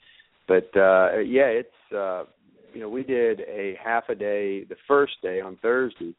But 0.49 0.71
uh 0.79 1.19
yeah, 1.19 1.47
it's 1.47 1.95
uh 1.95 2.25
you 2.73 2.81
know 2.81 2.89
we 2.89 3.03
did 3.03 3.41
a 3.41 3.79
half 3.83 4.05
a 4.09 4.15
day 4.15 4.65
the 4.65 4.77
first 4.87 5.15
day 5.23 5.41
on 5.41 5.57
Thursday, 5.63 6.15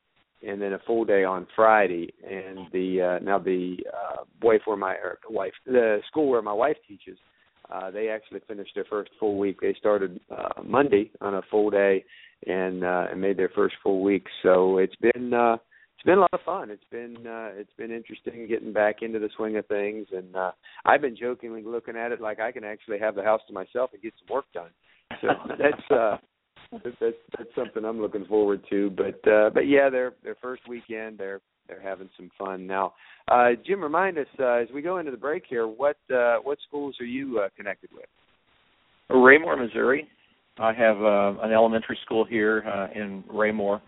and 0.48 0.62
then 0.62 0.74
a 0.74 0.80
full 0.86 1.06
day 1.06 1.24
on 1.24 1.48
Friday. 1.56 2.14
And 2.24 2.68
the 2.72 3.20
uh 3.20 3.24
now 3.24 3.40
the 3.40 3.78
uh 3.92 4.24
wife 4.42 4.62
where 4.66 4.78
my 4.78 4.94
or 4.94 5.20
wife 5.30 5.54
the 5.66 6.00
school 6.08 6.30
where 6.30 6.42
my 6.42 6.54
wife 6.54 6.78
teaches, 6.88 7.18
uh 7.72 7.92
they 7.92 8.10
actually 8.10 8.42
finished 8.48 8.72
their 8.76 8.86
first 8.90 9.12
full 9.20 9.38
week. 9.38 9.60
They 9.62 9.76
started 9.80 10.20
uh 10.30 10.62
Monday 10.64 11.12
on 11.22 11.36
a 11.36 11.42
full 11.50 11.70
day 11.70 12.04
and 12.48 12.84
uh 12.84 13.08
and 13.12 13.22
made 13.22 13.38
their 13.38 13.52
first 13.56 13.76
full 13.84 14.02
week. 14.02 14.26
So 14.44 14.78
it's 14.78 14.96
been 14.96 15.34
uh 15.34 15.58
it's 16.02 16.08
been 16.08 16.18
a 16.18 16.22
lot 16.22 16.34
of 16.34 16.42
fun. 16.44 16.72
It's 16.72 16.84
been 16.90 17.28
uh, 17.28 17.50
it's 17.54 17.74
been 17.78 17.92
interesting 17.92 18.48
getting 18.48 18.74
back 18.74 19.04
into 19.04 19.20
the 19.20 19.30
swing 19.38 19.58
of 19.58 19.68
things, 19.68 20.08
and 20.12 20.36
uh, 20.36 20.52
I've 20.84 21.02
been 21.02 21.16
jokingly 21.16 21.62
looking 21.62 21.96
at 21.96 22.12
it 22.12 22.20
like 22.20 22.40
I 22.40 22.52
can 22.52 22.64
actually 22.64 22.98
have 22.98 23.14
the 23.14 23.22
house 23.22 23.42
to 23.48 23.54
myself 23.54 23.92
and 23.94 24.02
get 24.02 24.16
some 24.18 24.34
work 24.34 24.46
done. 24.52 24.72
So 25.22 25.28
that's 25.60 25.92
uh, 25.92 26.18
that's 26.72 26.96
that's 27.38 27.50
something 27.56 27.84
I'm 27.86 28.02
looking 28.02 28.26
forward 28.26 28.64
to. 28.70 28.90
But 28.92 29.30
uh, 29.30 29.50
but 29.54 29.68
yeah, 29.68 29.90
their 29.90 30.14
their 30.24 30.36
first 30.42 30.68
weekend, 30.68 31.18
they're 31.18 31.42
they're 31.68 31.82
having 31.82 32.10
some 32.18 32.32
fun 32.38 32.68
now. 32.68 32.94
Uh, 33.28 33.50
Jim, 33.66 33.82
remind 33.82 34.18
us 34.18 34.28
uh, 34.40 34.54
as 34.56 34.68
we 34.74 34.82
go 34.82 34.98
into 34.98 35.12
the 35.12 35.18
break 35.18 35.44
here, 35.48 35.68
what 35.68 35.98
uh, 36.14 36.38
what 36.44 36.58
schools 36.68 36.96
are 37.00 37.06
you 37.06 37.40
uh, 37.40 37.50
connected 37.56 37.90
with? 37.94 38.06
Raymore, 39.10 39.58
Missouri. 39.58 40.08
I 40.60 40.74
have 40.74 40.98
uh, 40.98 41.42
an 41.42 41.52
elementary 41.52 41.98
school 42.06 42.26
here 42.26 42.64
uh, 42.68 42.88
in 42.98 43.24
Raymore 43.30 43.82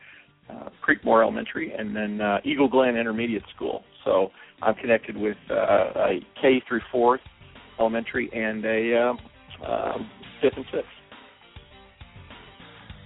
uh, 0.49 0.69
Creekmore 0.85 1.21
Elementary, 1.21 1.73
and 1.73 1.95
then 1.95 2.21
uh, 2.21 2.37
Eagle 2.43 2.69
Glen 2.69 2.95
Intermediate 2.95 3.43
School. 3.55 3.83
So 4.03 4.29
I'm 4.61 4.75
connected 4.75 5.17
with 5.17 5.37
uh, 5.49 5.53
a 5.53 6.19
K 6.41 6.61
through 6.67 6.81
fourth 6.91 7.21
elementary 7.79 8.29
and 8.33 8.63
a 8.65 9.15
uh, 9.65 9.71
um, 9.71 10.09
fifth 10.41 10.53
and 10.55 10.65
sixth. 10.71 10.87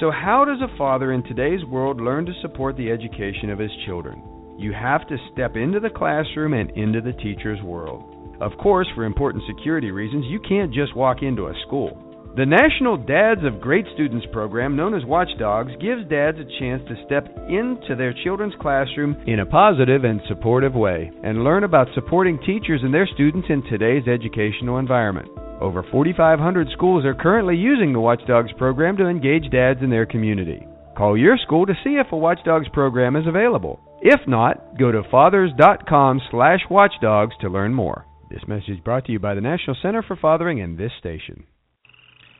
So, 0.00 0.10
how 0.10 0.44
does 0.44 0.60
a 0.60 0.76
father 0.76 1.12
in 1.12 1.22
today's 1.22 1.64
world 1.64 2.00
learn 2.00 2.26
to 2.26 2.32
support 2.40 2.76
the 2.76 2.90
education 2.90 3.50
of 3.50 3.58
his 3.58 3.70
children? 3.86 4.22
You 4.58 4.72
have 4.72 5.06
to 5.08 5.16
step 5.32 5.56
into 5.56 5.80
the 5.80 5.90
classroom 5.90 6.54
and 6.54 6.70
into 6.70 7.00
the 7.00 7.12
teacher's 7.12 7.62
world. 7.62 8.36
Of 8.40 8.58
course, 8.58 8.88
for 8.94 9.04
important 9.04 9.44
security 9.46 9.90
reasons, 9.90 10.24
you 10.28 10.40
can't 10.40 10.74
just 10.74 10.96
walk 10.96 11.22
into 11.22 11.46
a 11.46 11.54
school. 11.66 12.11
The 12.34 12.46
National 12.46 12.96
Dads 12.96 13.44
of 13.44 13.60
Great 13.60 13.84
Students 13.92 14.24
program, 14.32 14.74
known 14.74 14.94
as 14.94 15.04
Watchdogs, 15.04 15.72
gives 15.82 16.08
dads 16.08 16.38
a 16.38 16.46
chance 16.58 16.82
to 16.88 16.96
step 17.04 17.28
into 17.46 17.94
their 17.94 18.14
children's 18.24 18.54
classroom 18.58 19.22
in 19.26 19.40
a 19.40 19.46
positive 19.46 20.04
and 20.04 20.18
supportive 20.28 20.74
way 20.74 21.10
and 21.22 21.44
learn 21.44 21.64
about 21.64 21.88
supporting 21.94 22.38
teachers 22.38 22.80
and 22.82 22.94
their 22.94 23.06
students 23.06 23.48
in 23.50 23.62
today's 23.64 24.08
educational 24.08 24.78
environment. 24.78 25.28
Over 25.60 25.82
4,500 25.92 26.70
schools 26.72 27.04
are 27.04 27.12
currently 27.12 27.54
using 27.54 27.92
the 27.92 28.00
Watchdogs 28.00 28.52
program 28.56 28.96
to 28.96 29.08
engage 29.08 29.50
dads 29.50 29.82
in 29.82 29.90
their 29.90 30.06
community. 30.06 30.66
Call 30.96 31.18
your 31.18 31.36
school 31.36 31.66
to 31.66 31.76
see 31.84 31.98
if 32.00 32.12
a 32.12 32.16
Watchdogs 32.16 32.68
program 32.72 33.14
is 33.14 33.26
available. 33.26 33.78
If 34.00 34.26
not, 34.26 34.78
go 34.78 34.90
to 34.90 35.02
fathers.com/watchdogs 35.10 37.36
to 37.42 37.50
learn 37.50 37.74
more. 37.74 38.06
This 38.30 38.48
message 38.48 38.82
brought 38.82 39.04
to 39.04 39.12
you 39.12 39.18
by 39.18 39.34
the 39.34 39.42
National 39.42 39.76
Center 39.82 40.00
for 40.00 40.16
Fathering 40.16 40.62
and 40.62 40.78
this 40.78 40.92
station. 40.98 41.44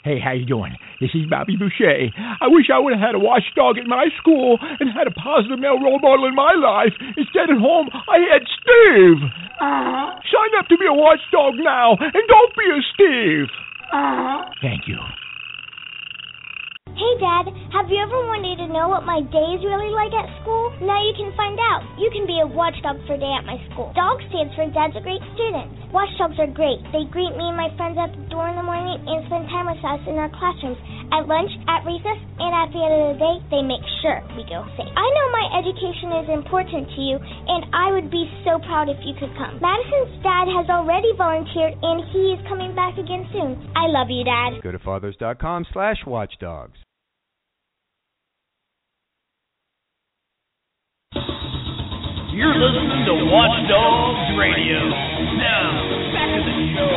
Hey, 0.05 0.19
how 0.19 0.33
you 0.33 0.45
doing? 0.45 0.75
This 1.01 1.11
is 1.15 1.31
Bobby 1.31 1.55
Boucher. 1.55 2.11
I 2.19 2.51
wish 2.51 2.67
I 2.75 2.79
would 2.83 2.93
have 2.93 3.01
had 3.01 3.15
a 3.15 3.23
watchdog 3.23 3.79
at 3.79 3.87
my 3.87 4.11
school 4.19 4.59
and 4.59 4.91
had 4.91 5.07
a 5.07 5.15
positive 5.15 5.61
male 5.61 5.79
role 5.79 6.01
model 6.03 6.27
in 6.27 6.35
my 6.35 6.59
life. 6.59 6.91
Instead, 7.17 7.55
at 7.55 7.59
home, 7.63 7.87
I 8.11 8.19
had 8.27 8.43
Steve. 8.51 9.23
Uh, 9.63 10.19
Sign 10.27 10.53
up 10.59 10.67
to 10.75 10.77
be 10.77 10.87
a 10.91 10.93
watchdog 10.93 11.55
now, 11.55 11.95
and 12.01 12.23
don't 12.27 12.55
be 12.59 12.67
a 12.67 12.83
Steve. 12.95 13.47
Uh, 13.95 14.43
Thank 14.61 14.89
you. 14.91 14.99
Hey, 17.03 17.19
Dad, 17.19 17.51
have 17.75 17.91
you 17.91 17.99
ever 17.99 18.15
wanted 18.31 18.63
to 18.63 18.71
know 18.71 18.87
what 18.87 19.03
my 19.03 19.27
day 19.27 19.49
is 19.59 19.67
really 19.67 19.91
like 19.91 20.15
at 20.15 20.31
school? 20.39 20.71
Now 20.87 21.03
you 21.03 21.11
can 21.19 21.35
find 21.35 21.59
out. 21.59 21.83
You 21.99 22.07
can 22.15 22.31
be 22.31 22.39
a 22.39 22.47
watchdog 22.47 23.03
for 23.11 23.19
day 23.19 23.35
at 23.35 23.43
my 23.43 23.59
school. 23.67 23.91
DOG 23.91 24.23
stands 24.31 24.55
for 24.55 24.71
Dad's 24.71 24.95
a 24.95 25.03
Great 25.03 25.19
Student. 25.35 25.91
Watchdogs 25.91 26.39
are 26.39 26.47
great. 26.47 26.79
They 26.95 27.03
greet 27.11 27.35
me 27.35 27.51
and 27.51 27.59
my 27.59 27.75
friends 27.75 27.99
at 27.99 28.15
the 28.15 28.23
door 28.31 28.47
in 28.47 28.55
the 28.55 28.63
morning 28.63 29.03
and 29.03 29.27
spend 29.27 29.51
time 29.51 29.67
with 29.67 29.83
us 29.83 29.99
in 30.07 30.15
our 30.15 30.31
classrooms, 30.31 30.79
at 31.11 31.27
lunch, 31.27 31.51
at 31.67 31.83
recess, 31.83 32.23
and 32.39 32.55
at 32.55 32.71
the 32.71 32.79
end 32.87 32.95
of 32.95 33.03
the 33.11 33.19
day, 33.19 33.37
they 33.51 33.67
make 33.67 33.83
sure 33.99 34.23
we 34.39 34.47
go 34.47 34.63
safe. 34.79 34.95
I 34.95 35.07
know 35.11 35.27
my 35.35 35.47
education 35.59 36.23
is 36.23 36.29
important 36.31 36.87
to 36.87 37.01
you, 37.03 37.19
and 37.19 37.67
I 37.75 37.99
would 37.99 38.15
be 38.15 38.31
so 38.47 38.63
proud 38.63 38.87
if 38.87 39.03
you 39.03 39.19
could 39.19 39.35
come. 39.35 39.59
Madison's 39.59 40.23
dad 40.23 40.47
has 40.55 40.71
already 40.71 41.11
volunteered, 41.19 41.75
and 41.83 41.99
he 42.15 42.39
is 42.39 42.41
coming 42.47 42.79
back 42.79 42.95
again 42.95 43.27
soon. 43.35 43.59
I 43.75 43.91
love 43.91 44.07
you, 44.07 44.23
Dad. 44.23 44.63
Go 44.63 44.71
to 44.71 44.79
fathers.com 44.79 45.67
slash 45.75 45.99
watchdogs. 46.07 46.79
You're 52.35 52.55
listening 52.55 53.05
to 53.05 53.29
Watchdogs 53.29 54.39
Radio. 54.39 54.89
Now, 55.37 55.69
back 56.15 56.33
to 56.33 56.41
the 56.49 56.57
show. 56.73 56.97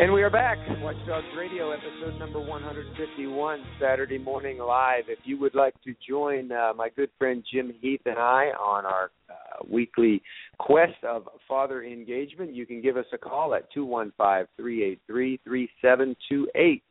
And 0.00 0.14
we 0.14 0.22
are 0.22 0.30
back. 0.30 0.56
Watchdogs 0.80 1.26
Radio, 1.36 1.72
episode 1.72 2.18
number 2.18 2.40
151, 2.40 3.64
Saturday 3.78 4.16
morning 4.16 4.56
live. 4.56 5.04
If 5.08 5.18
you 5.24 5.38
would 5.40 5.54
like 5.54 5.74
to 5.82 5.94
join 6.08 6.52
uh, 6.52 6.72
my 6.74 6.88
good 6.88 7.10
friend 7.18 7.44
Jim 7.52 7.74
Heath 7.82 8.00
and 8.06 8.18
I 8.18 8.46
on 8.58 8.86
our 8.86 9.10
uh, 9.28 9.34
weekly 9.68 10.22
quest 10.58 11.02
of 11.02 11.28
father 11.46 11.82
engagement, 11.82 12.54
you 12.54 12.66
can 12.66 12.80
give 12.82 12.96
us 12.96 13.06
a 13.12 13.18
call 13.18 13.54
at 13.54 13.70
215 13.72 14.46
383 14.56 15.40
3728. 15.44 16.82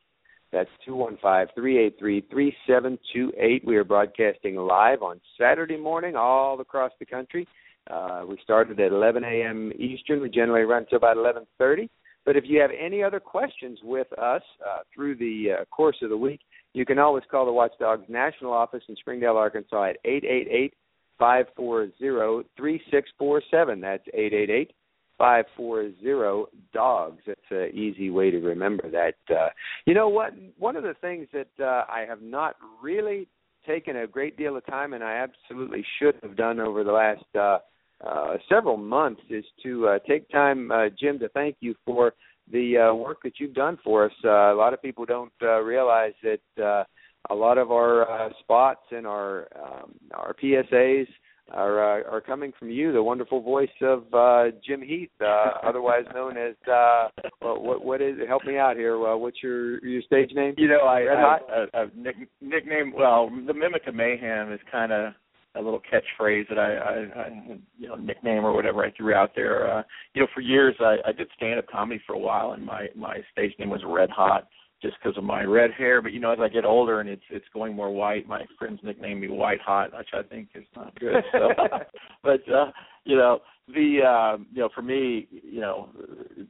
That's 0.50 0.70
215 0.86 1.54
383 1.54 2.20
3728. 2.30 3.66
We 3.66 3.76
are 3.76 3.84
broadcasting 3.84 4.56
live 4.56 5.02
on 5.02 5.20
Saturday 5.38 5.76
morning 5.76 6.16
all 6.16 6.60
across 6.60 6.92
the 6.98 7.06
country. 7.06 7.46
Uh, 7.90 8.24
we 8.28 8.38
started 8.42 8.78
at 8.80 8.92
11 8.92 9.24
a.m. 9.24 9.72
Eastern. 9.78 10.20
We 10.20 10.30
generally 10.30 10.62
run 10.62 10.82
until 10.82 10.96
about 10.96 11.16
11:30. 11.16 11.88
But 12.24 12.36
if 12.36 12.44
you 12.46 12.60
have 12.60 12.70
any 12.78 13.02
other 13.02 13.20
questions 13.20 13.78
with 13.82 14.06
us 14.18 14.42
uh, 14.66 14.80
through 14.94 15.16
the 15.16 15.60
uh, 15.60 15.64
course 15.66 15.96
of 16.02 16.10
the 16.10 16.16
week, 16.16 16.40
you 16.74 16.84
can 16.84 16.98
always 16.98 17.24
call 17.30 17.46
the 17.46 17.52
Watchdogs 17.52 18.04
National 18.08 18.52
Office 18.52 18.82
in 18.88 18.96
Springdale, 18.96 19.36
Arkansas 19.36 19.84
at 19.84 19.96
888 20.04 20.74
540 21.18 22.48
3647. 22.56 23.80
That's 23.80 24.04
eight 24.14 24.32
eight 24.32 24.50
eight 24.50 24.72
five 25.18 25.44
four 25.56 25.90
zero 26.00 26.46
dogs. 26.72 27.20
That's 27.26 27.40
an 27.50 27.70
easy 27.74 28.10
way 28.10 28.30
to 28.30 28.38
remember 28.38 28.88
that. 28.90 29.16
Uh, 29.34 29.48
you 29.84 29.94
know 29.94 30.08
what? 30.08 30.32
One 30.58 30.76
of 30.76 30.84
the 30.84 30.94
things 31.00 31.26
that 31.32 31.48
uh, 31.60 31.84
I 31.90 32.04
have 32.08 32.22
not 32.22 32.56
really 32.82 33.28
taken 33.66 33.96
a 33.96 34.06
great 34.06 34.36
deal 34.38 34.56
of 34.56 34.64
time, 34.66 34.94
and 34.94 35.04
I 35.04 35.16
absolutely 35.16 35.84
should 35.98 36.16
have 36.22 36.36
done 36.36 36.60
over 36.60 36.84
the 36.84 36.92
last 36.92 37.24
uh, 37.38 37.58
uh, 38.06 38.36
several 38.48 38.76
months 38.76 39.20
is 39.28 39.44
to 39.64 39.88
uh, 39.88 39.98
take 40.08 40.28
time, 40.30 40.70
uh, 40.70 40.86
Jim, 40.98 41.18
to 41.18 41.28
thank 41.30 41.56
you 41.60 41.74
for 41.84 42.14
the 42.50 42.78
uh, 42.78 42.94
work 42.94 43.18
that 43.24 43.34
you've 43.38 43.54
done 43.54 43.78
for 43.84 44.06
us. 44.06 44.12
Uh, 44.24 44.52
a 44.52 44.54
lot 44.54 44.72
of 44.72 44.80
people 44.80 45.04
don't 45.04 45.32
uh, 45.42 45.60
realize 45.60 46.14
that 46.22 46.62
uh, 46.64 46.84
a 47.30 47.34
lot 47.34 47.58
of 47.58 47.70
our 47.70 48.10
uh, 48.10 48.30
spots 48.40 48.82
and 48.90 49.06
our 49.06 49.48
um, 49.56 49.94
our 50.14 50.34
PSAs 50.34 51.06
are 51.52 52.00
uh, 52.00 52.10
are 52.10 52.20
coming 52.20 52.52
from 52.58 52.70
you, 52.70 52.92
the 52.92 53.02
wonderful 53.02 53.40
voice 53.40 53.68
of 53.80 54.04
uh, 54.12 54.44
Jim 54.66 54.82
Heath, 54.82 55.10
uh, 55.20 55.52
otherwise 55.64 56.04
known 56.14 56.36
as 56.36 56.54
uh, 56.70 57.08
what 57.40 57.84
what 57.84 58.02
is 58.02 58.16
help 58.26 58.44
me 58.44 58.58
out 58.58 58.76
here? 58.76 58.94
Uh, 59.06 59.16
what's 59.16 59.42
your 59.42 59.84
your 59.84 60.02
stage 60.02 60.30
name? 60.34 60.54
You 60.58 60.68
know, 60.68 60.80
I, 60.80 61.02
Red 61.02 61.16
I, 61.16 61.38
I, 61.74 61.80
I 61.80 61.86
nick, 61.96 62.16
nickname. 62.40 62.92
Well, 62.94 63.30
the 63.46 63.54
Mimic 63.54 63.86
of 63.86 63.94
Mayhem 63.94 64.52
is 64.52 64.60
kind 64.70 64.92
of 64.92 65.14
a 65.54 65.62
little 65.62 65.80
catchphrase 65.80 66.48
that 66.48 66.58
I, 66.58 66.74
I, 66.74 67.20
I 67.20 67.58
you 67.78 67.88
know 67.88 67.96
nickname 67.96 68.44
or 68.44 68.52
whatever 68.52 68.84
I 68.84 68.90
threw 68.92 69.14
out 69.14 69.30
there. 69.34 69.78
Uh, 69.78 69.82
you 70.14 70.20
know, 70.20 70.28
for 70.34 70.40
years 70.40 70.74
I, 70.80 70.96
I 71.06 71.12
did 71.12 71.28
stand 71.36 71.58
up 71.58 71.66
comedy 71.66 72.00
for 72.06 72.14
a 72.14 72.18
while, 72.18 72.52
and 72.52 72.64
my 72.64 72.88
my 72.94 73.18
stage 73.32 73.52
name 73.58 73.70
was 73.70 73.80
Red 73.86 74.10
Hot 74.10 74.48
just 74.80 74.96
because 75.02 75.16
of 75.18 75.24
my 75.24 75.42
red 75.42 75.70
hair. 75.72 76.00
But 76.00 76.12
you 76.12 76.20
know, 76.20 76.32
as 76.32 76.38
I 76.40 76.48
get 76.48 76.64
older 76.64 77.00
and 77.00 77.08
it's 77.08 77.22
it's 77.30 77.46
going 77.52 77.74
more 77.74 77.90
white, 77.90 78.28
my 78.28 78.44
friends 78.58 78.80
nickname 78.82 79.20
me 79.20 79.28
White 79.28 79.60
Hot, 79.60 79.96
which 79.96 80.08
I 80.12 80.22
think 80.22 80.48
is 80.54 80.64
not 80.76 80.98
good. 80.98 81.24
So, 81.32 81.50
but 82.22 82.48
uh, 82.52 82.70
you 83.04 83.16
know, 83.16 83.40
the 83.68 83.98
uh, 84.06 84.38
you 84.52 84.60
know, 84.60 84.68
for 84.74 84.82
me, 84.82 85.28
you 85.30 85.60
know, 85.60 85.88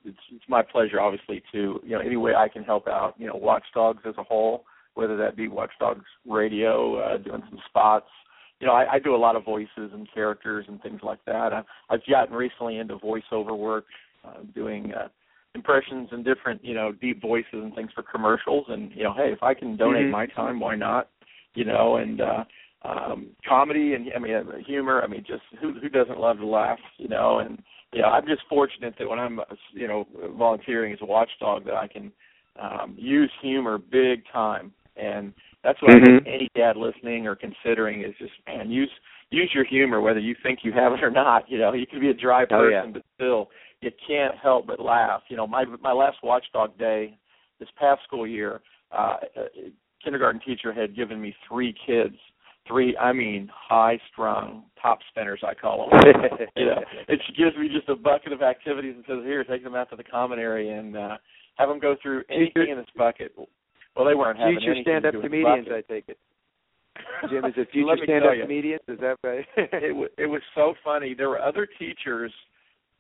it's 0.04 0.18
it's 0.32 0.44
my 0.48 0.62
pleasure, 0.62 1.00
obviously, 1.00 1.42
to 1.52 1.80
you 1.82 1.90
know, 1.90 2.00
any 2.00 2.16
way 2.16 2.34
I 2.34 2.48
can 2.48 2.64
help 2.64 2.86
out, 2.88 3.14
you 3.18 3.26
know, 3.26 3.36
Watchdogs 3.36 4.02
as 4.06 4.14
a 4.18 4.22
whole, 4.22 4.64
whether 4.94 5.16
that 5.16 5.36
be 5.36 5.48
Watchdogs 5.48 6.04
Radio, 6.26 6.98
uh, 7.00 7.16
doing 7.18 7.42
some 7.48 7.58
spots. 7.68 8.08
You 8.60 8.66
know, 8.66 8.72
I, 8.72 8.94
I 8.94 8.98
do 8.98 9.14
a 9.14 9.16
lot 9.16 9.36
of 9.36 9.44
voices 9.44 9.68
and 9.92 10.08
characters 10.12 10.66
and 10.68 10.82
things 10.82 11.00
like 11.02 11.24
that. 11.26 11.52
I, 11.52 11.62
I've 11.90 12.04
gotten 12.10 12.34
recently 12.34 12.78
into 12.78 12.96
voiceover 12.96 13.56
work, 13.56 13.84
uh, 14.24 14.42
doing 14.52 14.92
uh, 14.92 15.08
impressions 15.58 16.08
and 16.12 16.24
different 16.24 16.64
you 16.64 16.72
know 16.72 16.92
deep 16.92 17.20
voices 17.20 17.46
and 17.52 17.74
things 17.74 17.90
for 17.92 18.02
commercials 18.02 18.64
and 18.68 18.92
you 18.94 19.02
know 19.02 19.12
hey 19.12 19.32
if 19.32 19.42
i 19.42 19.52
can 19.52 19.76
donate 19.76 20.02
mm-hmm. 20.02 20.12
my 20.12 20.26
time 20.26 20.60
why 20.60 20.76
not 20.76 21.08
you 21.54 21.64
know 21.64 21.96
and 21.96 22.20
uh 22.20 22.44
um 22.84 23.26
comedy 23.46 23.94
and 23.94 24.06
i 24.14 24.18
mean 24.20 24.34
uh, 24.34 24.44
humor 24.64 25.02
i 25.02 25.08
mean 25.08 25.24
just 25.26 25.42
who 25.60 25.72
who 25.80 25.88
doesn't 25.88 26.20
love 26.20 26.38
to 26.38 26.46
laugh 26.46 26.78
you 26.96 27.08
know 27.08 27.40
and 27.40 27.60
know 28.00 28.06
i'm 28.06 28.26
just 28.26 28.42
fortunate 28.48 28.94
that 28.98 29.08
when 29.08 29.18
i'm 29.18 29.40
you 29.72 29.88
know 29.88 30.06
volunteering 30.38 30.92
as 30.92 30.98
a 31.02 31.06
watchdog 31.06 31.64
that 31.64 31.74
i 31.74 31.88
can 31.88 32.12
um 32.60 32.94
use 32.96 33.32
humor 33.42 33.78
big 33.78 34.22
time 34.32 34.72
and 34.96 35.32
that's 35.64 35.80
what 35.82 35.90
mm-hmm. 35.90 36.02
I 36.02 36.18
think 36.18 36.26
any 36.26 36.48
dad 36.54 36.76
listening 36.76 37.26
or 37.26 37.34
considering 37.34 38.02
is 38.02 38.14
just 38.18 38.32
man 38.46 38.70
use 38.70 38.90
use 39.30 39.50
your 39.52 39.64
humor 39.64 40.00
whether 40.00 40.20
you 40.20 40.36
think 40.42 40.60
you 40.62 40.72
have 40.72 40.92
it 40.92 41.02
or 41.02 41.10
not 41.10 41.50
you 41.50 41.58
know 41.58 41.72
you 41.72 41.86
can 41.86 42.00
be 42.00 42.10
a 42.10 42.14
dry 42.14 42.44
person 42.44 42.64
oh, 42.64 42.68
yeah. 42.68 42.86
but 42.92 43.02
still 43.16 43.48
you 43.80 43.90
can't 44.06 44.34
help 44.36 44.66
but 44.66 44.80
laugh. 44.80 45.22
You 45.28 45.36
know, 45.36 45.46
my 45.46 45.64
my 45.80 45.92
last 45.92 46.18
watchdog 46.22 46.76
day 46.78 47.16
this 47.60 47.68
past 47.78 48.02
school 48.04 48.26
year, 48.26 48.60
uh, 48.96 49.16
a 49.36 49.72
kindergarten 50.02 50.40
teacher 50.40 50.72
had 50.72 50.96
given 50.96 51.20
me 51.20 51.34
three 51.48 51.74
kids, 51.86 52.14
three 52.66 52.96
I 52.96 53.12
mean 53.12 53.48
high 53.52 54.00
strung 54.12 54.64
top 54.80 54.98
spinners 55.10 55.42
I 55.46 55.54
call 55.54 55.88
them. 55.90 56.00
you 56.56 56.66
know, 56.66 56.80
and 57.08 57.20
she 57.26 57.32
gives 57.32 57.56
me 57.56 57.68
just 57.68 57.88
a 57.88 57.96
bucket 57.96 58.32
of 58.32 58.42
activities 58.42 58.94
and 58.96 59.04
says, 59.06 59.24
"Here, 59.24 59.44
take 59.44 59.64
them 59.64 59.74
out 59.74 59.90
to 59.90 59.96
the 59.96 60.04
common 60.04 60.38
area 60.38 60.78
and 60.78 60.96
uh, 60.96 61.16
have 61.56 61.68
them 61.68 61.78
go 61.78 61.96
through 62.02 62.24
anything 62.30 62.70
in 62.70 62.76
this 62.76 62.86
bucket." 62.96 63.32
Well, 63.96 64.06
they 64.06 64.14
weren't 64.14 64.38
having 64.38 64.58
future 64.60 64.76
stand-up 64.82 65.14
comedians. 65.20 65.68
I 65.70 65.80
take 65.92 66.04
it. 66.08 66.18
Jim, 67.30 67.44
is 67.44 67.54
it 67.56 67.58
Let 67.58 67.68
future 67.70 67.96
stand-up 68.04 68.30
tell 68.30 68.36
you. 68.36 68.42
comedians? 68.42 68.80
Is 68.86 68.98
that 69.00 69.16
right? 69.24 69.44
it 69.56 69.88
w- 69.88 70.08
it 70.16 70.26
was 70.26 70.42
so 70.54 70.74
funny. 70.84 71.14
There 71.14 71.28
were 71.28 71.40
other 71.40 71.66
teachers 71.78 72.32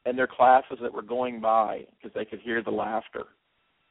and 0.08 0.18
their 0.18 0.26
classes 0.26 0.78
that 0.80 0.92
were 0.92 1.02
going 1.02 1.40
by 1.40 1.84
because 1.96 2.14
they 2.14 2.24
could 2.24 2.40
hear 2.40 2.62
the 2.62 2.70
laughter 2.70 3.24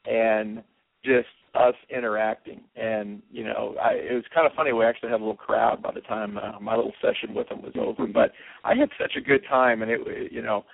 and 0.06 0.64
just 1.06 1.28
us 1.54 1.76
interacting 1.96 2.62
and 2.76 3.22
you 3.32 3.44
know 3.44 3.76
I 3.82 3.92
it 3.94 4.14
was 4.14 4.24
kind 4.34 4.48
of 4.48 4.54
funny 4.54 4.74
we 4.74 4.84
actually 4.84 5.10
had 5.10 5.22
a 5.22 5.24
little 5.24 5.36
crowd 5.36 5.82
by 5.82 5.92
the 5.94 6.02
time 6.02 6.38
uh, 6.38 6.60
my 6.60 6.76
little 6.76 6.94
session 7.02 7.36
with 7.36 7.50
them 7.50 7.62
was 7.62 7.74
over 7.80 8.08
but 8.08 8.32
I 8.64 8.76
had 8.76 8.90
such 9.00 9.14
a 9.16 9.22
good 9.22 9.42
time 9.48 9.82
and 9.82 9.92
it 9.92 10.32
you 10.32 10.42
know 10.42 10.66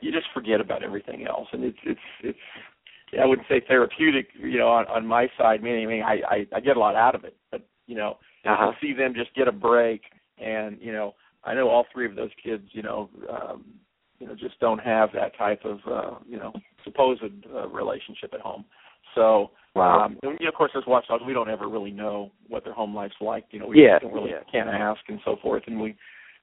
you 0.00 0.10
just 0.10 0.26
forget 0.34 0.60
about 0.60 0.82
everything 0.82 1.26
else 1.26 1.48
and 1.52 1.64
it's 1.64 1.78
it's 1.84 2.00
it's 2.22 2.38
I 3.20 3.26
wouldn't 3.26 3.46
say 3.48 3.62
therapeutic 3.66 4.28
you 4.38 4.58
know 4.58 4.68
on 4.68 4.86
on 4.86 5.06
my 5.06 5.28
side 5.38 5.62
meaning 5.62 5.86
I 5.86 5.90
mean 5.90 6.02
I 6.02 6.20
I, 6.28 6.46
I 6.56 6.60
get 6.60 6.76
a 6.76 6.80
lot 6.80 6.96
out 6.96 7.14
of 7.14 7.24
it 7.24 7.36
but 7.50 7.62
you 7.86 7.94
know 7.94 8.16
uh-huh. 8.44 8.72
to 8.72 8.76
see 8.80 8.94
them 8.94 9.12
just 9.14 9.34
get 9.34 9.48
a 9.48 9.52
break 9.52 10.02
and 10.38 10.78
you 10.80 10.92
know 10.92 11.14
I 11.44 11.54
know 11.54 11.68
all 11.68 11.86
three 11.92 12.06
of 12.06 12.16
those 12.16 12.30
kids 12.42 12.64
you 12.72 12.82
know 12.82 13.10
um 13.30 13.64
you 14.22 14.28
know 14.28 14.36
just 14.36 14.58
don't 14.60 14.78
have 14.78 15.10
that 15.14 15.36
type 15.36 15.62
of 15.64 15.78
uh, 15.90 16.14
you 16.28 16.38
know 16.38 16.52
supposed 16.84 17.22
uh, 17.22 17.68
relationship 17.68 18.32
at 18.32 18.40
home. 18.40 18.64
So 19.16 19.50
wow. 19.74 20.04
um, 20.04 20.16
and, 20.22 20.38
of 20.46 20.54
course, 20.54 20.70
as 20.76 20.84
watchdogs, 20.86 21.24
we 21.26 21.32
don't 21.32 21.50
ever 21.50 21.68
really 21.68 21.90
know 21.90 22.30
what 22.48 22.62
their 22.62 22.72
home 22.72 22.94
life's 22.94 23.16
like. 23.20 23.46
You 23.50 23.58
know, 23.58 23.66
we 23.66 23.82
yeah, 23.82 23.98
don't 23.98 24.12
really 24.12 24.30
yeah. 24.30 24.44
can't 24.50 24.68
ask 24.68 25.00
and 25.08 25.18
so 25.24 25.36
forth, 25.42 25.64
and 25.66 25.80
we 25.80 25.96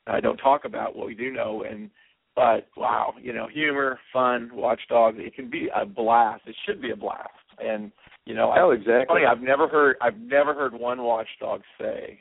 uh, 0.07 0.19
don't 0.19 0.35
talk 0.37 0.65
about 0.65 0.93
what 0.93 1.07
we 1.07 1.15
do 1.15 1.31
know. 1.31 1.63
And 1.63 1.89
but 2.35 2.67
wow, 2.75 3.13
you 3.21 3.31
know, 3.31 3.47
humor, 3.47 3.97
fun, 4.11 4.49
watchdogs, 4.53 5.17
it 5.21 5.33
can 5.33 5.49
be 5.49 5.69
a 5.73 5.85
blast. 5.85 6.43
It 6.47 6.55
should 6.65 6.81
be 6.81 6.91
a 6.91 6.97
blast. 6.97 7.29
And 7.59 7.93
you 8.25 8.35
know, 8.35 8.53
oh, 8.53 8.71
I, 8.71 8.73
exactly. 8.73 9.05
funny, 9.07 9.25
I've 9.25 9.41
never 9.41 9.69
heard 9.69 9.95
I've 10.01 10.19
never 10.19 10.53
heard 10.53 10.73
one 10.73 11.01
watchdog 11.01 11.61
say 11.79 12.19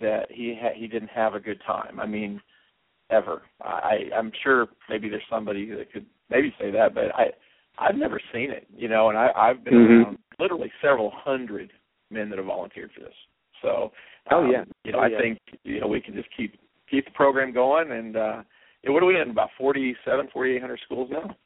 that 0.00 0.26
he 0.30 0.58
ha- 0.60 0.74
he 0.74 0.88
didn't 0.88 1.10
have 1.10 1.34
a 1.34 1.40
good 1.40 1.60
time. 1.64 2.00
I 2.00 2.06
mean, 2.06 2.40
ever. 3.10 3.42
I 3.62 4.10
I'm 4.16 4.32
sure 4.42 4.68
maybe 4.88 5.08
there's 5.08 5.22
somebody 5.30 5.68
that 5.70 5.92
could 5.92 6.06
maybe 6.30 6.54
say 6.60 6.70
that, 6.70 6.94
but 6.94 7.14
I 7.14 7.32
I've 7.78 7.96
never 7.96 8.20
seen 8.32 8.50
it, 8.50 8.66
you 8.74 8.88
know, 8.88 9.08
and 9.10 9.18
I 9.18 9.30
I've 9.36 9.64
been 9.64 9.74
Mhm. 9.74 10.02
around 10.04 10.18
literally 10.38 10.72
several 10.82 11.10
hundred 11.10 11.72
men 12.10 12.28
that 12.30 12.38
have 12.38 12.46
volunteered 12.46 12.92
for 12.92 13.00
this. 13.00 13.14
So 13.62 13.92
Oh, 14.30 14.44
um, 14.44 14.50
yeah. 14.50 14.64
you 14.84 14.92
know, 14.92 14.98
Oh, 14.98 15.02
I 15.02 15.08
yeah. 15.08 15.18
think 15.18 15.38
you 15.64 15.80
know 15.80 15.86
we 15.86 16.00
can 16.00 16.14
just 16.14 16.28
keep 16.36 16.58
keep 16.90 17.04
the 17.04 17.10
program 17.12 17.52
going 17.52 17.90
and 17.92 18.16
uh 18.16 18.42
yeah, 18.82 18.90
what 18.90 19.02
are 19.02 19.06
we 19.06 19.20
in 19.20 19.30
about 19.30 19.50
forty 19.58 19.96
seven, 20.04 20.28
forty 20.32 20.54
eight 20.56 20.60
hundred 20.60 20.80
schools 20.80 21.10
now? 21.10 21.36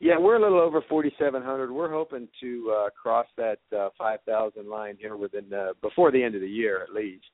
Yeah, 0.00 0.16
we're 0.16 0.36
a 0.36 0.40
little 0.40 0.60
over 0.60 0.80
4,700. 0.88 1.72
We're 1.72 1.90
hoping 1.90 2.28
to 2.40 2.72
uh, 2.84 2.90
cross 2.90 3.26
that 3.36 3.58
uh, 3.76 3.88
5,000 3.98 4.68
line 4.68 4.96
here 4.96 5.16
within 5.16 5.52
uh, 5.52 5.72
before 5.82 6.12
the 6.12 6.22
end 6.22 6.36
of 6.36 6.40
the 6.40 6.48
year, 6.48 6.84
at 6.84 6.94
least. 6.94 7.24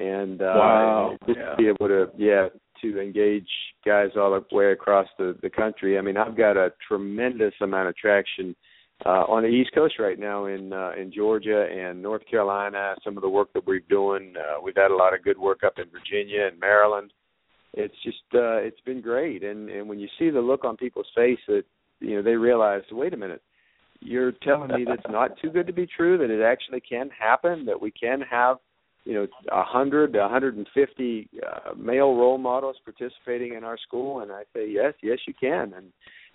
And 0.00 0.42
uh, 0.42 0.54
Wow, 0.56 1.18
just 1.28 1.38
yeah. 1.38 1.54
be 1.56 1.68
able 1.68 1.86
to, 1.86 2.10
yeah, 2.16 2.48
to 2.82 3.00
engage 3.00 3.48
guys 3.84 4.10
all 4.16 4.30
the 4.30 4.56
way 4.56 4.72
across 4.72 5.08
the 5.18 5.36
the 5.42 5.50
country. 5.50 5.98
I 5.98 6.02
mean, 6.02 6.16
I've 6.16 6.36
got 6.36 6.56
a 6.56 6.72
tremendous 6.86 7.54
amount 7.60 7.88
of 7.88 7.96
traction 7.96 8.54
uh, 9.04 9.24
on 9.28 9.42
the 9.42 9.48
East 9.48 9.70
Coast 9.74 9.94
right 9.98 10.18
now 10.18 10.46
in 10.46 10.72
uh, 10.72 10.92
in 10.98 11.12
Georgia 11.12 11.66
and 11.66 12.02
North 12.02 12.22
Carolina. 12.30 12.94
Some 13.02 13.16
of 13.16 13.22
the 13.22 13.28
work 13.28 13.52
that 13.54 13.66
we're 13.66 13.80
doing, 13.88 14.34
uh, 14.36 14.60
we've 14.62 14.76
had 14.76 14.90
a 14.90 14.96
lot 14.96 15.14
of 15.14 15.24
good 15.24 15.38
work 15.38 15.64
up 15.64 15.74
in 15.78 15.86
Virginia 15.90 16.46
and 16.46 16.60
Maryland. 16.60 17.12
It's 17.74 17.94
just 18.04 18.22
uh, 18.34 18.58
it's 18.58 18.80
been 18.82 19.00
great, 19.00 19.42
and 19.42 19.68
and 19.68 19.88
when 19.88 19.98
you 19.98 20.08
see 20.18 20.30
the 20.30 20.40
look 20.40 20.64
on 20.64 20.76
people's 20.76 21.10
face 21.14 21.40
that 21.48 21.64
you 22.00 22.16
know 22.16 22.22
they 22.22 22.36
realize, 22.36 22.82
wait 22.92 23.14
a 23.14 23.16
minute, 23.16 23.42
you're 24.00 24.32
telling 24.32 24.68
me 24.68 24.84
that's 24.86 25.10
not 25.10 25.38
too 25.40 25.50
good 25.50 25.66
to 25.66 25.72
be 25.72 25.86
true, 25.86 26.18
that 26.18 26.30
it 26.30 26.42
actually 26.42 26.80
can 26.80 27.08
happen, 27.18 27.64
that 27.64 27.80
we 27.80 27.90
can 27.90 28.20
have 28.20 28.58
you 29.04 29.14
know 29.14 29.26
a 29.50 29.62
hundred, 29.64 30.14
a 30.16 30.28
hundred 30.28 30.56
and 30.56 30.66
fifty 30.74 31.28
uh, 31.46 31.74
male 31.74 32.14
role 32.14 32.38
models 32.38 32.76
participating 32.84 33.54
in 33.54 33.64
our 33.64 33.78
school, 33.78 34.20
and 34.20 34.32
I 34.32 34.42
say 34.54 34.68
yes, 34.68 34.94
yes 35.02 35.18
you 35.26 35.34
can, 35.38 35.72
and 35.74 35.92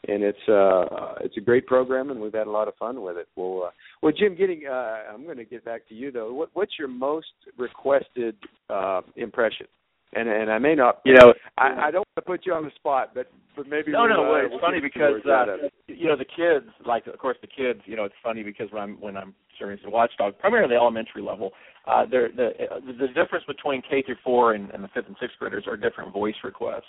and 0.07 0.23
it's 0.23 0.49
uh 0.49 1.15
it's 1.21 1.37
a 1.37 1.41
great 1.41 1.65
program, 1.65 2.11
and 2.11 2.19
we've 2.19 2.33
had 2.33 2.47
a 2.47 2.51
lot 2.51 2.67
of 2.67 2.75
fun 2.75 3.01
with 3.01 3.17
it. 3.17 3.27
Well, 3.35 3.63
uh, 3.67 3.71
well, 4.01 4.13
Jim, 4.17 4.35
getting 4.35 4.63
uh, 4.69 5.13
I'm 5.13 5.23
going 5.23 5.37
to 5.37 5.45
get 5.45 5.65
back 5.65 5.87
to 5.89 5.95
you 5.95 6.11
though. 6.11 6.33
What, 6.33 6.49
what's 6.53 6.73
your 6.77 6.87
most 6.87 7.27
requested 7.57 8.35
uh, 8.69 9.01
impression? 9.15 9.67
And 10.13 10.29
and 10.29 10.51
I 10.51 10.57
may 10.57 10.75
not, 10.75 11.01
You 11.03 11.15
know, 11.15 11.33
I, 11.57 11.87
I 11.87 11.91
don't 11.91 12.05
want 12.05 12.15
to 12.15 12.21
put 12.21 12.45
you 12.45 12.53
on 12.53 12.63
the 12.63 12.71
spot, 12.75 13.11
but 13.13 13.29
but 13.55 13.67
maybe 13.67 13.91
No, 13.91 14.01
we'll, 14.01 14.09
no, 14.09 14.25
uh, 14.25 14.31
well, 14.31 14.41
it's 14.43 14.51
we'll 14.51 14.61
funny 14.61 14.79
because 14.79 15.21
uh, 15.25 15.67
you 15.87 16.07
know 16.07 16.15
the 16.15 16.25
kids, 16.25 16.71
like 16.85 17.07
of 17.07 17.17
course 17.17 17.37
the 17.41 17.47
kids, 17.47 17.81
you 17.85 17.95
know, 17.95 18.05
it's 18.05 18.15
funny 18.23 18.43
because 18.43 18.71
when 18.71 18.83
I'm 18.83 19.01
when 19.01 19.17
I'm 19.17 19.35
as 19.61 19.79
watchdog, 19.85 20.37
primarily 20.39 20.75
elementary 20.75 21.21
level, 21.21 21.51
uh, 21.87 22.05
there 22.09 22.29
the 22.35 22.47
uh, 22.71 22.79
the 22.85 23.07
difference 23.07 23.45
between 23.45 23.81
K 23.81 24.01
through 24.03 24.17
four 24.23 24.53
and, 24.53 24.69
and 24.71 24.83
the 24.83 24.87
fifth 24.89 25.07
and 25.07 25.15
sixth 25.19 25.37
graders 25.39 25.65
are 25.67 25.77
different 25.77 26.13
voice 26.13 26.35
requests, 26.43 26.83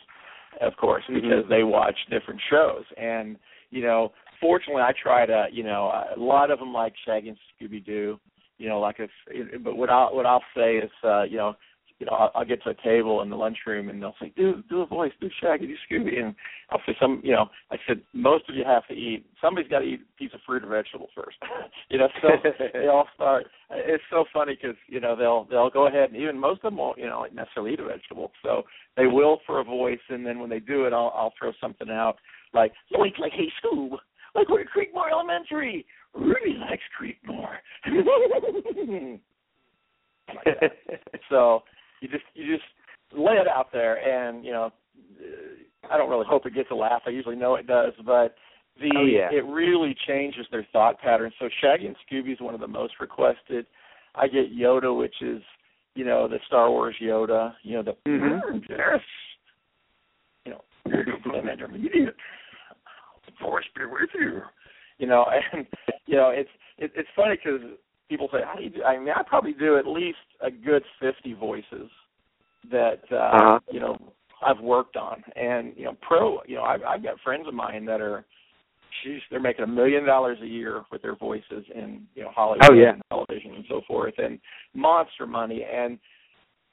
of 0.60 0.76
course, 0.76 1.04
Mhm. 1.08 1.22
because 1.22 1.48
they 1.48 1.62
watch 1.62 1.96
different 2.10 2.40
shows, 2.50 2.84
and 2.96 3.36
you 3.70 3.82
know, 3.82 4.12
fortunately, 4.40 4.82
I 4.82 4.92
try 4.92 5.26
to, 5.26 5.46
you 5.52 5.62
know, 5.62 5.88
a 6.16 6.18
lot 6.18 6.50
of 6.50 6.58
them 6.58 6.72
like 6.72 6.94
Shaggy 7.04 7.28
and 7.28 7.38
Scooby 7.60 7.84
Doo, 7.84 8.18
you 8.58 8.68
know, 8.68 8.80
like 8.80 8.96
if, 8.98 9.10
but 9.62 9.76
what 9.76 9.90
I 9.90 10.04
what 10.10 10.26
I'll 10.26 10.44
say 10.56 10.76
is, 10.78 10.90
uh, 11.04 11.22
you 11.24 11.36
know, 11.36 11.54
you 11.98 12.06
know, 12.06 12.12
I'll, 12.12 12.30
I'll 12.34 12.44
get 12.44 12.62
to 12.62 12.70
a 12.70 12.74
table 12.74 13.22
in 13.22 13.30
the 13.30 13.36
lunchroom 13.36 13.88
and 13.88 14.00
they'll 14.00 14.14
say, 14.20 14.32
"Do 14.36 14.62
do 14.68 14.82
a 14.82 14.86
voice, 14.86 15.12
do 15.20 15.28
Shaggy, 15.40 15.66
do 15.66 15.74
Scooby," 15.90 16.20
and 16.20 16.34
I'll 16.70 16.80
say, 16.86 16.96
"Some, 17.00 17.20
you 17.24 17.32
know," 17.32 17.46
I 17.70 17.76
said, 17.86 18.02
"Most 18.12 18.48
of 18.48 18.54
you 18.54 18.64
have 18.64 18.86
to 18.88 18.94
eat. 18.94 19.26
Somebody's 19.40 19.70
got 19.70 19.80
to 19.80 19.84
eat 19.84 20.00
a 20.00 20.18
piece 20.18 20.30
of 20.32 20.40
fruit 20.46 20.64
or 20.64 20.68
vegetable 20.68 21.08
first, 21.14 21.36
you 21.90 21.98
know." 21.98 22.08
So 22.22 22.28
they 22.72 22.86
all 22.86 23.08
start. 23.14 23.46
It's 23.70 24.04
so 24.10 24.24
funny 24.32 24.56
because 24.60 24.76
you 24.86 25.00
know 25.00 25.16
they'll 25.16 25.44
they'll 25.50 25.70
go 25.70 25.88
ahead 25.88 26.10
and 26.10 26.16
even 26.16 26.38
most 26.38 26.58
of 26.58 26.70
them 26.70 26.76
won't, 26.76 26.98
you 26.98 27.06
know, 27.06 27.20
like 27.20 27.34
necessarily 27.34 27.72
eat 27.72 27.80
a 27.80 27.84
vegetable. 27.84 28.30
So 28.42 28.62
they 28.96 29.06
will 29.06 29.40
for 29.46 29.60
a 29.60 29.64
voice, 29.64 29.98
and 30.08 30.24
then 30.24 30.38
when 30.38 30.50
they 30.50 30.60
do 30.60 30.84
it, 30.84 30.92
I'll 30.92 31.12
I'll 31.16 31.34
throw 31.38 31.52
something 31.60 31.90
out 31.90 32.16
like 32.54 32.72
like 32.90 33.18
like 33.18 33.32
Hey 33.32 33.50
Scoob, 33.62 33.96
like 34.34 34.48
we're 34.48 34.60
at 34.60 34.68
Creekmore 34.68 35.10
Elementary. 35.10 35.84
Rudy 36.14 36.56
likes 36.58 36.82
Creekmore. 36.98 37.58
like 40.34 40.72
so 41.30 41.62
you 42.00 42.08
just 42.08 42.24
you 42.34 42.54
just 42.54 42.66
lay 43.12 43.34
it 43.34 43.48
out 43.48 43.68
there 43.72 43.96
and 43.96 44.44
you 44.44 44.52
know 44.52 44.72
uh, 45.20 45.90
I 45.92 45.96
don't 45.96 46.10
really 46.10 46.26
hope 46.28 46.44
it 46.46 46.54
gets 46.54 46.70
a 46.70 46.74
laugh. 46.74 47.02
I 47.06 47.10
usually 47.10 47.36
know 47.36 47.54
it 47.54 47.66
does, 47.66 47.92
but 48.04 48.34
the 48.80 48.90
Oh, 48.96 49.04
yeah. 49.04 49.30
it 49.32 49.44
really 49.44 49.96
changes 50.06 50.46
their 50.50 50.66
thought 50.72 51.00
patterns. 51.00 51.34
So 51.38 51.48
Shaggy 51.60 51.86
and 51.86 51.96
Scooby 52.10 52.32
is 52.32 52.40
one 52.40 52.54
of 52.54 52.60
the 52.60 52.68
most 52.68 52.94
requested. 53.00 53.66
I 54.14 54.28
get 54.28 54.52
Yoda, 54.56 54.96
which 54.96 55.14
is 55.20 55.42
you 55.94 56.04
know, 56.04 56.28
the 56.28 56.38
Star 56.46 56.70
Wars 56.70 56.94
Yoda, 57.02 57.54
you 57.64 57.74
know, 57.74 57.82
the 57.82 57.96
Mhm. 58.08 58.40
Daenerys, 58.68 59.02
you 60.44 60.52
know, 60.52 60.64
Commander 61.22 61.64
Immediate, 61.64 62.14
the 63.26 63.32
Force 63.40 63.66
be 63.74 63.84
with 63.84 64.08
you, 64.14 64.42
you 64.98 65.08
know, 65.08 65.24
and 65.52 65.66
you 66.06 66.14
know, 66.14 66.30
it's 66.30 66.50
it, 66.76 66.92
it's 66.94 67.08
funny 67.16 67.34
because 67.36 67.60
people 68.08 68.28
say, 68.32 68.38
how 68.44 68.56
do 68.56 68.62
you 68.62 68.70
do? 68.70 68.82
I 68.84 68.98
mean, 68.98 69.10
I 69.14 69.22
probably 69.22 69.52
do 69.52 69.76
at 69.78 69.86
least 69.86 70.18
a 70.40 70.50
good 70.50 70.82
fifty 71.00 71.34
voices 71.34 71.90
that 72.70 73.00
uh, 73.12 73.16
Uh-huh. 73.16 73.58
you 73.70 73.80
know 73.80 73.96
I've 74.44 74.60
worked 74.60 74.96
on, 74.96 75.22
and 75.36 75.72
you 75.76 75.84
know, 75.84 75.96
pro, 76.00 76.40
you 76.46 76.56
know, 76.56 76.62
I've, 76.62 76.82
I've 76.82 77.02
got 77.02 77.20
friends 77.20 77.46
of 77.48 77.54
mine 77.54 77.84
that 77.86 78.00
are, 78.00 78.24
she's 79.02 79.20
they're 79.30 79.40
making 79.40 79.64
a 79.64 79.68
million 79.68 80.04
dollars 80.04 80.38
a 80.42 80.46
year 80.46 80.84
with 80.92 81.02
their 81.02 81.16
voices 81.16 81.64
in 81.74 82.06
you 82.14 82.22
know 82.22 82.30
Hollywood 82.34 82.70
Oh, 82.70 82.74
yeah. 82.74 82.92
and 82.92 83.02
television 83.10 83.54
and 83.54 83.64
so 83.68 83.80
forth, 83.86 84.14
and 84.18 84.38
monster 84.74 85.26
money, 85.26 85.64
and 85.64 85.98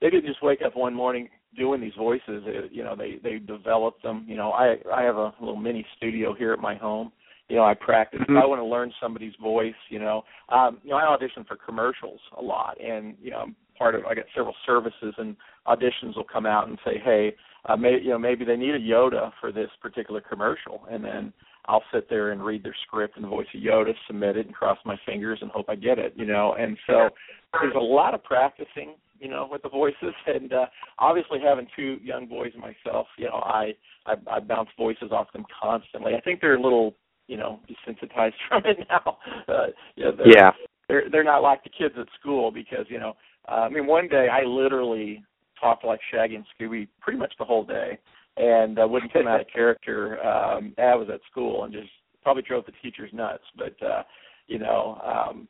they 0.01 0.09
didn't 0.09 0.27
just 0.27 0.43
wake 0.43 0.59
up 0.65 0.75
one 0.75 0.93
morning 0.93 1.29
doing 1.57 1.79
these 1.81 1.93
voices. 1.97 2.43
It, 2.45 2.71
you 2.71 2.83
know, 2.83 2.95
they 2.95 3.15
they 3.23 3.39
developed 3.39 4.03
them. 4.03 4.25
You 4.27 4.35
know, 4.37 4.51
I 4.51 4.75
I 4.93 5.03
have 5.03 5.15
a 5.17 5.33
little 5.39 5.55
mini 5.55 5.85
studio 5.97 6.33
here 6.33 6.53
at 6.53 6.59
my 6.59 6.75
home. 6.75 7.11
You 7.49 7.57
know, 7.57 7.63
I 7.63 7.73
practice. 7.75 8.21
If 8.21 8.27
Mhm. 8.27 8.41
I 8.41 8.45
want 8.45 8.59
to 8.59 8.65
learn 8.65 8.91
somebody's 8.99 9.35
voice, 9.35 9.75
you 9.89 9.99
know, 9.99 10.25
um, 10.49 10.79
you 10.83 10.89
know, 10.89 10.97
I 10.97 11.05
audition 11.05 11.43
for 11.43 11.55
commercials 11.55 12.19
a 12.37 12.41
lot, 12.41 12.79
and 12.79 13.15
you 13.21 13.31
know, 13.31 13.39
I'm 13.39 13.55
part 13.77 13.93
of. 13.95 14.05
I 14.05 14.15
got 14.15 14.25
several 14.33 14.55
services, 14.65 15.13
and 15.17 15.35
auditions 15.67 16.15
will 16.15 16.23
come 16.23 16.45
out 16.45 16.67
and 16.67 16.79
say, 16.83 16.97
hey, 16.97 17.35
uh, 17.65 17.75
may, 17.75 17.99
you 17.99 18.09
know, 18.09 18.17
maybe 18.17 18.45
they 18.45 18.57
need 18.57 18.75
a 18.75 18.79
Yoda 18.79 19.31
for 19.39 19.51
this 19.51 19.69
particular 19.81 20.21
commercial, 20.21 20.85
and 20.89 21.03
then 21.03 21.33
I'll 21.65 21.83
sit 21.91 22.09
there 22.09 22.31
and 22.31 22.43
read 22.43 22.63
their 22.63 22.75
script 22.83 23.15
and 23.15 23.23
the 23.23 23.29
voice 23.29 23.47
a 23.53 23.57
Yoda, 23.57 23.93
submit 24.07 24.37
it, 24.37 24.45
and 24.47 24.55
cross 24.55 24.77
my 24.85 24.97
fingers 25.05 25.39
and 25.41 25.51
hope 25.51 25.69
I 25.69 25.75
get 25.75 25.99
it. 25.99 26.13
You 26.15 26.25
know, 26.25 26.53
and 26.53 26.77
so 26.87 27.09
there's 27.53 27.75
a 27.75 27.79
lot 27.79 28.13
of 28.13 28.23
practicing, 28.23 28.95
you 29.19 29.29
know, 29.29 29.47
with 29.51 29.61
the 29.61 29.69
voices, 29.69 30.13
and 30.27 30.51
uh, 30.51 30.65
obviously 30.99 31.39
having 31.39 31.67
two 31.75 31.99
young 32.03 32.25
boys 32.27 32.53
myself, 32.57 33.07
you 33.17 33.25
know, 33.25 33.41
I 33.43 33.75
I, 34.05 34.13
I 34.29 34.39
bounce 34.39 34.69
voices 34.77 35.11
off 35.11 35.31
them 35.33 35.45
constantly. 35.61 36.13
I 36.13 36.21
think 36.21 36.41
they're 36.41 36.55
a 36.55 36.61
little, 36.61 36.93
you 37.27 37.37
know, 37.37 37.59
desensitized 37.69 38.33
from 38.49 38.63
it 38.65 38.77
now. 38.89 39.17
Uh, 39.47 39.67
you 39.95 40.05
know, 40.05 40.11
they're, 40.15 40.27
Yeah. 40.27 40.51
they're 40.87 41.09
they're 41.11 41.23
not 41.23 41.41
like 41.43 41.63
the 41.63 41.69
kids 41.69 41.95
at 41.99 42.07
school 42.19 42.51
because 42.51 42.85
you 42.89 42.99
know, 42.99 43.15
uh, 43.47 43.61
I 43.61 43.69
mean, 43.69 43.87
one 43.87 44.07
day 44.07 44.27
I 44.29 44.43
literally 44.43 45.23
talked 45.59 45.85
like 45.85 45.99
Shaggy 46.11 46.35
and 46.35 46.45
Scooby 46.59 46.87
pretty 47.01 47.19
much 47.19 47.33
the 47.39 47.45
whole 47.45 47.63
day, 47.63 47.97
and 48.37 48.79
uh, 48.79 48.87
wouldn't 48.87 49.13
come 49.13 49.27
out 49.27 49.41
of 49.41 49.47
character. 49.53 50.23
Um, 50.25 50.73
I 50.77 50.95
was 50.95 51.07
at 51.13 51.21
school 51.31 51.63
and 51.63 51.73
just 51.73 51.89
probably 52.23 52.43
drove 52.43 52.65
the 52.65 52.73
teachers 52.83 53.11
nuts, 53.13 53.43
but 53.57 53.75
uh, 53.85 54.03
you 54.47 54.59
know. 54.59 55.01
um 55.05 55.47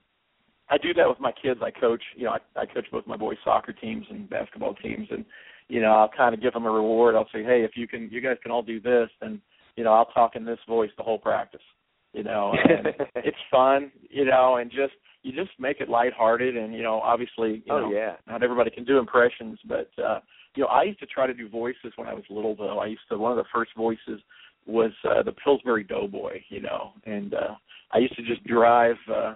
I 0.67 0.79
do 0.79 0.95
that 0.95 1.07
with 1.07 1.19
my 1.19 1.31
kids. 1.31 1.59
I 1.63 1.69
coach, 1.69 2.01
you 2.15 2.23
know, 2.23 2.31
I, 2.31 2.61
I 2.61 2.65
coach 2.65 2.87
both 2.91 3.05
my 3.05 3.15
boys' 3.15 3.37
soccer 3.43 3.71
teams 3.71 4.03
and 4.09 4.27
basketball 4.27 4.73
teams, 4.73 5.07
and 5.11 5.23
you 5.67 5.79
know, 5.79 5.91
I'll 5.93 6.09
kind 6.09 6.33
of 6.33 6.41
give 6.41 6.53
them 6.53 6.65
a 6.65 6.71
reward. 6.71 7.13
I'll 7.13 7.29
say, 7.31 7.43
hey, 7.43 7.63
if 7.63 7.71
you 7.75 7.87
can, 7.87 8.09
you 8.11 8.19
guys 8.19 8.37
can 8.41 8.51
all 8.51 8.63
do 8.63 8.79
this, 8.79 9.09
then 9.21 9.39
you 9.75 9.83
know, 9.83 9.93
I'll 9.93 10.05
talk 10.05 10.35
in 10.35 10.45
this 10.45 10.59
voice 10.67 10.91
the 10.97 11.03
whole 11.03 11.19
practice. 11.19 11.61
You 12.13 12.23
know, 12.23 12.53
and 12.69 12.87
it's 13.15 13.37
fun, 13.51 13.91
you 14.09 14.25
know, 14.25 14.57
and 14.57 14.71
just 14.71 14.93
you 15.21 15.33
just 15.33 15.51
make 15.59 15.81
it 15.81 15.89
lighthearted, 15.89 16.55
and 16.55 16.73
you 16.73 16.81
know, 16.81 16.99
obviously, 17.01 17.63
you 17.65 17.73
oh 17.73 17.81
know, 17.81 17.91
yeah. 17.91 18.15
not 18.27 18.43
everybody 18.43 18.69
can 18.69 18.85
do 18.85 18.97
impressions, 18.99 19.59
but 19.67 19.89
uh, 20.01 20.19
you 20.55 20.63
know, 20.63 20.69
I 20.69 20.83
used 20.83 20.99
to 20.99 21.07
try 21.07 21.27
to 21.27 21.33
do 21.33 21.49
voices 21.49 21.91
when 21.97 22.07
I 22.07 22.13
was 22.13 22.23
little. 22.29 22.55
Though 22.55 22.79
I 22.79 22.85
used 22.85 23.01
to 23.09 23.17
one 23.17 23.31
of 23.31 23.37
the 23.37 23.49
first 23.53 23.71
voices 23.75 24.21
was 24.65 24.91
uh, 25.03 25.23
the 25.23 25.33
Pillsbury 25.33 25.83
Doughboy, 25.83 26.41
you 26.49 26.61
know, 26.61 26.93
and 27.05 27.33
uh, 27.33 27.55
I 27.91 27.97
used 27.97 28.15
to 28.15 28.23
just 28.23 28.43
drive. 28.45 28.95
uh 29.13 29.35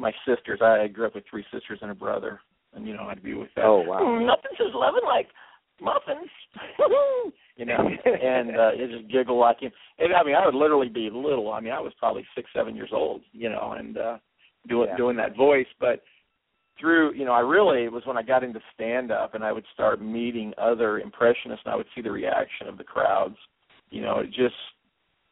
my 0.00 0.12
sisters. 0.26 0.60
I 0.62 0.88
grew 0.88 1.06
up 1.06 1.14
with 1.14 1.24
three 1.30 1.44
sisters 1.52 1.78
and 1.82 1.90
a 1.90 1.94
brother, 1.94 2.40
and 2.74 2.88
you 2.88 2.94
know 2.94 3.04
I'd 3.04 3.22
be 3.22 3.34
with 3.34 3.52
them. 3.54 3.64
Oh 3.66 3.82
wow. 3.86 4.00
Mm, 4.00 4.26
nothing 4.26 4.56
says 4.56 4.72
loving 4.74 5.04
like 5.04 5.28
muffins, 5.82 6.30
you 7.56 7.64
know, 7.64 7.78
and 8.04 8.56
uh, 8.56 8.72
you 8.72 8.98
just 8.98 9.10
giggle 9.10 9.38
like 9.38 9.60
him. 9.60 9.72
And 9.98 10.12
I 10.14 10.22
mean, 10.22 10.34
I 10.34 10.44
would 10.46 10.54
literally 10.54 10.88
be 10.88 11.10
little. 11.10 11.52
I 11.52 11.60
mean, 11.60 11.72
I 11.72 11.80
was 11.80 11.92
probably 11.98 12.26
six, 12.34 12.50
seven 12.54 12.74
years 12.76 12.90
old, 12.92 13.22
you 13.32 13.48
know, 13.48 13.74
and 13.78 13.98
uh, 13.98 14.18
doing 14.68 14.88
Yeah. 14.90 14.96
doing 14.96 15.16
that 15.16 15.36
voice. 15.36 15.66
But 15.78 16.02
through, 16.78 17.14
you 17.14 17.24
know, 17.24 17.32
I 17.32 17.40
really 17.40 17.84
it 17.84 17.92
was 17.92 18.06
when 18.06 18.16
I 18.16 18.22
got 18.22 18.44
into 18.44 18.60
stand 18.74 19.10
up, 19.10 19.34
and 19.34 19.44
I 19.44 19.52
would 19.52 19.66
start 19.74 20.00
meeting 20.00 20.52
other 20.58 21.00
impressionists, 21.00 21.64
and 21.64 21.72
I 21.72 21.76
would 21.76 21.88
see 21.94 22.00
the 22.00 22.10
reaction 22.10 22.68
of 22.68 22.78
the 22.78 22.84
crowds. 22.84 23.36
You 23.90 24.02
know, 24.02 24.20
it 24.20 24.28
just, 24.28 24.54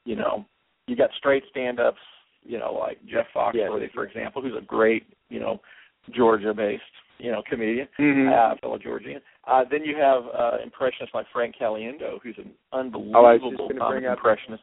you 0.04 0.16
know, 0.16 0.44
you 0.87 0.96
got 0.96 1.11
straight 1.16 1.44
stand 1.50 1.80
ups 1.80 2.00
you 2.44 2.58
know, 2.58 2.72
like 2.72 2.98
Jeff 3.04 3.26
Foxworthy, 3.34 3.90
for 3.92 4.04
example, 4.06 4.40
who's 4.40 4.56
a 4.56 4.64
great, 4.64 5.04
you 5.28 5.38
know, 5.40 5.61
Georgia-based, 6.14 6.82
you 7.18 7.30
know, 7.30 7.42
comedian, 7.48 7.88
Mhm. 7.98 8.32
uh, 8.32 8.54
fellow 8.56 8.78
Georgian. 8.78 9.20
Uh, 9.48 9.64
then 9.70 9.82
you 9.84 9.96
have 9.96 10.24
uh, 10.38 10.58
impressionists 10.62 11.14
like 11.14 11.26
Frank 11.32 11.54
Caliendo, 11.61 12.18
who's 12.22 12.37
an 12.38 12.50
Oh, 12.72 12.78
unbelievable 12.80 13.68
gonna 13.78 14.08
up- 14.08 14.16
impressionist. 14.18 14.62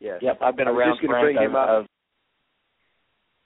Yes. 0.00 0.18
Yep, 0.22 0.38
I've 0.40 0.56
been 0.56 0.68
around 0.68 0.98
Frank. 1.04 1.34
bring 1.34 1.36
him 1.36 1.54
I've, 1.54 1.68
up. 1.68 1.68
I've- 1.80 1.88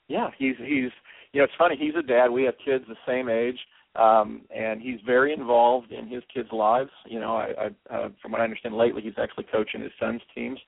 yeah, 0.07 0.29
he's 0.37 0.55
he's 0.57 0.91
you 1.33 1.39
know 1.41 1.43
it's 1.43 1.53
funny. 1.57 1.75
He's 1.77 1.95
a 1.95 2.01
dad. 2.03 2.29
We 2.29 2.43
have 2.43 2.53
kids 2.63 2.85
the 2.87 2.95
same 3.05 3.27
age, 3.27 3.57
um, 3.95 4.41
and 4.55 4.81
he's 4.81 4.99
very 5.05 5.33
involved 5.33 5.91
in 5.91 6.07
his 6.07 6.23
kids' 6.33 6.49
lives. 6.51 6.91
You 7.07 7.19
know, 7.19 7.35
I, 7.35 7.51
I 7.91 7.95
uh, 7.95 8.09
from 8.21 8.31
what 8.31 8.39
I 8.41 8.43
understand 8.45 8.75
lately, 8.77 9.01
he's 9.01 9.17
actually 9.21 9.45
coaching 9.51 9.81
his 9.81 9.91
son's 9.99 10.21
teams. 10.33 10.59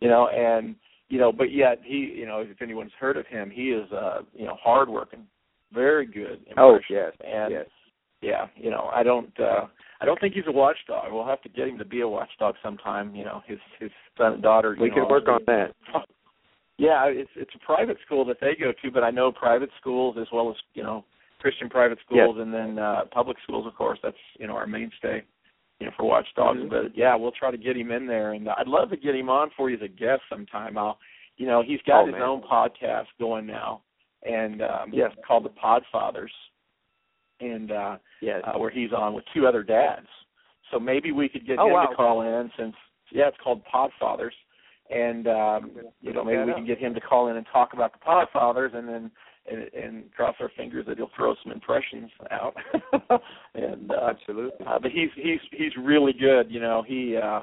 You 0.00 0.08
know, 0.08 0.28
and 0.28 0.76
you 1.08 1.18
know, 1.18 1.32
but 1.32 1.50
yet 1.52 1.80
he, 1.82 2.12
you 2.16 2.26
know, 2.26 2.40
if 2.40 2.60
anyone's 2.62 2.92
heard 3.00 3.16
of 3.16 3.26
him, 3.26 3.50
he 3.50 3.70
is 3.70 3.90
uh, 3.92 4.20
you 4.34 4.44
know, 4.44 4.56
hardworking, 4.62 5.26
very 5.72 6.06
good. 6.06 6.40
Oh 6.56 6.78
yes. 6.88 7.12
and 7.26 7.50
yes. 7.52 7.66
Yeah, 8.22 8.46
you 8.56 8.70
know, 8.70 8.88
I 8.94 9.02
don't 9.02 9.38
uh 9.38 9.66
I 10.00 10.04
don't 10.04 10.18
think 10.20 10.34
he's 10.34 10.46
a 10.48 10.52
watchdog. 10.52 11.12
We'll 11.12 11.26
have 11.26 11.42
to 11.42 11.48
get 11.48 11.68
him 11.68 11.78
to 11.78 11.84
be 11.84 12.00
a 12.00 12.08
watchdog 12.08 12.54
sometime, 12.62 13.14
you 13.14 13.24
know, 13.24 13.42
his 13.46 13.58
his 13.78 13.90
son 14.16 14.34
and 14.34 14.42
daughter. 14.42 14.76
We 14.80 14.90
can 14.90 15.08
work 15.08 15.28
on 15.28 15.40
that. 15.46 15.72
Yeah, 16.78 17.04
it's 17.06 17.30
it's 17.36 17.54
a 17.54 17.64
private 17.64 17.98
school 18.04 18.24
that 18.24 18.38
they 18.40 18.56
go 18.58 18.72
to, 18.82 18.90
but 18.90 19.04
I 19.04 19.10
know 19.10 19.30
private 19.30 19.68
schools 19.80 20.16
as 20.20 20.26
well 20.32 20.50
as, 20.50 20.56
you 20.74 20.82
know, 20.82 21.04
Christian 21.38 21.68
private 21.68 21.98
schools 22.04 22.36
and 22.40 22.52
then 22.52 22.78
uh 22.78 23.02
public 23.12 23.36
schools 23.44 23.66
of 23.66 23.74
course, 23.76 23.98
that's, 24.02 24.16
you 24.40 24.46
know, 24.46 24.54
our 24.56 24.66
mainstay, 24.66 25.22
you 25.78 25.86
know, 25.86 25.92
for 25.96 26.04
watchdogs. 26.06 26.58
Mhm. 26.60 26.70
But 26.70 26.96
yeah, 26.96 27.14
we'll 27.14 27.30
try 27.32 27.50
to 27.50 27.58
get 27.58 27.76
him 27.76 27.92
in 27.92 28.06
there 28.06 28.32
and 28.32 28.48
I'd 28.48 28.66
love 28.66 28.90
to 28.90 28.96
get 28.96 29.14
him 29.14 29.28
on 29.28 29.50
for 29.56 29.68
you 29.70 29.76
as 29.76 29.82
a 29.82 29.88
guest 29.88 30.22
sometime. 30.28 30.78
I'll 30.78 30.98
you 31.36 31.46
know, 31.46 31.62
he's 31.62 31.80
got 31.86 32.02
Oh, 32.02 32.06
his 32.06 32.12
man. 32.14 32.22
own 32.22 32.42
podcast 32.42 33.06
going 33.20 33.46
now 33.46 33.82
and 34.24 34.62
um 34.62 34.90
Yes. 34.92 35.12
called 35.26 35.44
the 35.44 35.50
Podfathers. 35.50 36.32
And 37.42 37.72
uh 37.72 37.96
Yes. 38.20 38.40
uh, 38.46 38.56
where 38.58 38.70
he's 38.70 38.92
on 38.92 39.14
with 39.14 39.24
two 39.34 39.46
other 39.48 39.62
dads. 39.64 40.06
So 40.70 40.78
maybe 40.78 41.10
we 41.12 41.28
could 41.28 41.46
get 41.46 41.58
Oh, 41.58 41.66
him 41.66 41.72
wow. 41.72 41.86
to 41.86 41.94
call 41.96 42.22
in 42.22 42.50
since 42.58 42.74
yeah, 43.10 43.28
it's 43.28 43.36
called 43.42 43.62
Podfathers. 43.72 44.36
And 44.90 45.26
um 45.26 45.70
you 46.00 46.12
know, 46.12 46.24
maybe 46.24 46.44
we 46.44 46.54
can 46.54 46.66
get 46.66 46.78
him 46.78 46.94
to 46.94 47.00
call 47.00 47.28
in 47.28 47.36
and 47.36 47.46
talk 47.52 47.72
about 47.72 47.92
the 47.92 47.98
Podfathers 47.98 48.74
and 48.76 48.88
then 48.88 49.10
and, 49.50 49.60
and 49.84 50.12
cross 50.14 50.36
our 50.40 50.50
fingers 50.56 50.86
that 50.86 50.98
he'll 50.98 51.10
throw 51.16 51.34
some 51.42 51.52
impressions 51.52 52.10
out. 52.30 52.54
and 53.54 53.90
uh 53.90 54.10
Absolutely. 54.10 54.66
uh, 54.66 54.78
but 54.80 54.90
he's 54.92 55.10
he's 55.16 55.40
he's 55.50 55.72
really 55.82 56.12
good. 56.12 56.50
You 56.50 56.60
know, 56.60 56.84
he 56.86 57.16
uh 57.16 57.40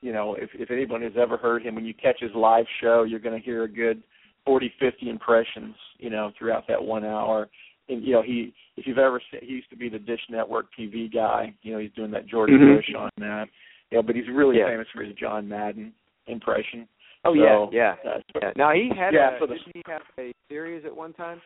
you 0.00 0.12
know, 0.12 0.34
if 0.34 0.50
if 0.54 0.70
anyone 0.70 1.02
has 1.02 1.14
ever 1.18 1.36
heard 1.36 1.62
him 1.64 1.74
when 1.74 1.84
you 1.86 1.94
catch 1.94 2.20
his 2.20 2.30
live 2.34 2.66
show, 2.80 3.02
you're 3.04 3.18
going 3.26 3.38
to 3.38 3.44
hear 3.44 3.64
a 3.64 3.68
good 3.68 4.02
forty, 4.44 4.70
fifty 4.78 5.08
impressions, 5.08 5.74
you 5.98 6.10
know, 6.10 6.30
throughout 6.38 6.68
that 6.68 6.82
1 6.82 7.04
hour. 7.06 7.48
And 7.88 8.04
you 8.04 8.12
know, 8.12 8.22
he 8.22 8.52
if 8.76 8.86
you've 8.86 8.98
ever 8.98 9.20
seen, 9.30 9.40
he 9.42 9.52
used 9.54 9.70
to 9.70 9.76
be 9.76 9.88
the 9.88 9.98
Dish 9.98 10.20
Network 10.28 10.66
TV 10.78 11.12
guy, 11.12 11.54
you 11.62 11.72
know, 11.72 11.78
he's 11.78 11.92
doing 11.92 12.10
that 12.10 12.26
George 12.26 12.50
Mhm. 12.50 12.76
Bush 12.76 12.94
on 12.94 13.10
that. 13.18 13.48
Know, 13.92 14.02
but 14.02 14.16
he's 14.16 14.28
really 14.28 14.58
Yeah. 14.58 14.66
famous 14.66 14.88
for 14.90 15.02
his 15.04 15.14
John 15.14 15.48
Madden 15.48 15.94
impression. 16.26 16.88
Oh 17.24 17.34
So, 17.34 17.70
yeah, 17.72 17.94
yeah. 18.04 18.10
Uh, 18.10 18.20
yeah. 18.42 18.52
Now 18.56 18.72
he 18.72 18.88
had 18.88 19.14
Yeah, 19.14 19.30
a, 19.36 19.38
so 19.38 19.46
the- 19.46 19.54
didn't 19.54 19.76
he 19.76 19.82
have 19.86 20.02
a 20.18 20.32
series 20.48 20.84
at 20.84 20.94
one 20.94 21.12
time? 21.12 21.40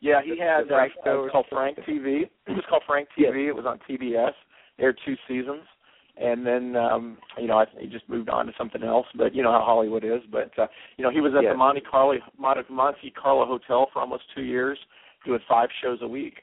Yeah, 0.00 0.22
he 0.22 0.30
The- 0.30 0.36
had 0.42 0.68
the 0.68 0.74
uh, 0.76 0.84
uh, 0.86 0.88
show 1.04 1.28
called 1.30 1.46
Frank 1.48 1.78
TV. 1.84 2.28
It 2.46 2.52
was 2.56 2.64
called 2.68 2.82
Frank 2.84 3.08
TV. 3.16 3.46
It 3.48 3.54
was 3.54 3.66
on 3.66 3.78
TBS. 3.80 4.34
Aired 4.78 4.98
two 5.04 5.16
seasons, 5.28 5.62
and 6.16 6.44
then 6.44 6.74
um, 6.74 7.16
you 7.38 7.46
know 7.46 7.58
I, 7.58 7.66
he 7.78 7.86
just 7.86 8.08
moved 8.08 8.28
on 8.28 8.46
to 8.46 8.52
something 8.58 8.82
else. 8.82 9.06
But 9.14 9.34
you 9.34 9.42
know 9.42 9.52
how 9.52 9.60
Hollywood 9.60 10.02
is. 10.04 10.20
But 10.32 10.50
uh, 10.58 10.66
you 10.96 11.04
know 11.04 11.10
he 11.10 11.20
was 11.20 11.32
at 11.36 11.44
Yes. 11.44 11.52
the 11.52 11.56
Monte 11.58 11.82
Carlo 11.82 12.18
Monte, 12.38 12.62
Monte 12.72 13.10
Carlo 13.12 13.46
Hotel 13.46 13.88
for 13.92 14.00
almost 14.00 14.24
two 14.34 14.42
years, 14.42 14.78
doing 15.24 15.40
five 15.48 15.68
shows 15.82 15.98
a 16.02 16.08
week. 16.08 16.34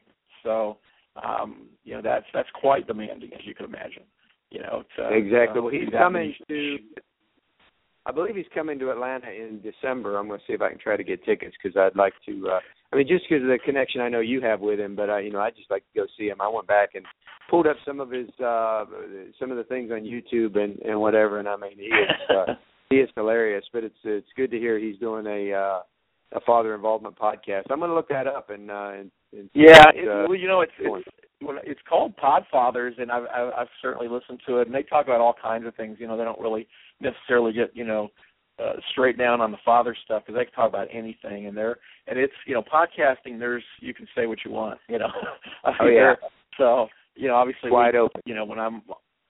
So 0.43 0.77
um, 1.23 1.67
you 1.83 1.93
know 1.93 2.01
that's 2.01 2.25
that's 2.33 2.49
quite 2.59 2.87
demanding, 2.87 3.31
as 3.33 3.41
you 3.45 3.53
can 3.55 3.65
imagine. 3.65 4.03
You 4.49 4.61
know 4.61 4.83
to, 4.97 5.09
Exactly. 5.15 5.59
uh, 5.59 5.63
Well, 5.63 5.71
he's 5.71 5.89
coming 5.89 6.33
to. 6.47 6.77
I 8.05 8.11
believe 8.11 8.35
he's 8.35 8.45
coming 8.53 8.79
to 8.79 8.89
Atlanta 8.89 9.29
in 9.29 9.61
December. 9.61 10.17
I'm 10.17 10.27
going 10.27 10.39
to 10.39 10.45
see 10.47 10.53
if 10.53 10.61
I 10.61 10.69
can 10.69 10.79
try 10.79 10.97
to 10.97 11.03
get 11.03 11.23
tickets 11.23 11.55
because 11.61 11.77
I'd 11.77 11.95
like 11.95 12.13
to. 12.27 12.47
uh 12.49 12.59
I 12.91 12.97
mean, 12.97 13.07
just 13.07 13.23
because 13.29 13.43
of 13.43 13.47
the 13.49 13.59
connection 13.63 14.01
I 14.01 14.09
know 14.09 14.19
you 14.19 14.41
have 14.41 14.59
with 14.59 14.79
him, 14.79 14.95
but 14.95 15.09
I, 15.09 15.19
you 15.19 15.31
know, 15.31 15.39
I 15.39 15.51
just 15.51 15.69
like 15.71 15.83
to 15.93 16.01
go 16.01 16.05
see 16.17 16.25
him. 16.25 16.41
I 16.41 16.47
went 16.49 16.67
back 16.67 16.89
and 16.95 17.05
pulled 17.49 17.67
up 17.67 17.77
some 17.85 17.99
of 18.01 18.09
his, 18.09 18.27
uh 18.43 18.85
some 19.39 19.51
of 19.51 19.57
the 19.57 19.63
things 19.69 19.91
on 19.91 20.01
YouTube 20.01 20.57
and 20.57 20.79
and 20.79 20.99
whatever, 20.99 21.37
and 21.39 21.47
I 21.47 21.55
mean, 21.57 21.77
he 21.77 21.85
is 21.85 22.09
uh, 22.35 22.53
he 22.89 22.95
is 22.97 23.09
hilarious. 23.15 23.63
But 23.71 23.83
it's 23.83 23.95
it's 24.03 24.27
good 24.35 24.49
to 24.51 24.57
hear 24.57 24.79
he's 24.79 24.97
doing 24.97 25.27
a 25.27 25.53
uh 25.53 25.79
a 26.33 26.41
father 26.41 26.75
involvement 26.75 27.17
podcast. 27.17 27.63
I'm 27.69 27.79
going 27.79 27.89
to 27.89 27.95
look 27.95 28.09
that 28.09 28.27
up 28.27 28.49
and 28.49 28.71
uh 28.71 28.91
and 28.93 29.11
and 29.33 29.49
yeah, 29.53 29.83
it, 29.95 30.07
uh, 30.07 30.25
well, 30.27 30.37
you 30.37 30.47
know, 30.47 30.61
it's 30.61 30.71
it's 30.79 31.07
it's 31.63 31.79
called 31.87 32.13
Podfathers, 32.17 33.01
and 33.01 33.11
I've, 33.11 33.23
I've 33.33 33.53
I've 33.59 33.67
certainly 33.81 34.07
listened 34.07 34.41
to 34.47 34.59
it, 34.59 34.67
and 34.67 34.75
they 34.75 34.83
talk 34.83 35.05
about 35.05 35.21
all 35.21 35.35
kinds 35.41 35.65
of 35.65 35.75
things. 35.75 35.97
You 35.99 36.07
know, 36.07 36.17
they 36.17 36.23
don't 36.23 36.39
really 36.39 36.67
necessarily 36.99 37.53
get 37.53 37.71
you 37.73 37.85
know 37.85 38.09
uh, 38.59 38.73
straight 38.91 39.17
down 39.17 39.41
on 39.41 39.51
the 39.51 39.57
father 39.63 39.95
stuff 40.03 40.23
because 40.25 40.37
they 40.37 40.45
can 40.45 40.53
talk 40.53 40.69
about 40.69 40.87
anything, 40.91 41.47
and 41.47 41.55
they're 41.55 41.77
and 42.07 42.19
it's 42.19 42.33
you 42.45 42.53
know 42.53 42.61
podcasting. 42.61 43.39
There's 43.39 43.63
you 43.79 43.93
can 43.93 44.07
say 44.15 44.25
what 44.25 44.39
you 44.45 44.51
want, 44.51 44.79
you 44.87 44.99
know. 44.99 45.09
oh 45.79 45.87
yeah. 45.87 46.13
So 46.57 46.87
you 47.15 47.27
know, 47.27 47.35
obviously, 47.35 47.71
wide 47.71 47.93
we, 47.93 47.99
open. 47.99 48.21
You 48.25 48.35
know, 48.35 48.45
when 48.45 48.59
I'm 48.59 48.81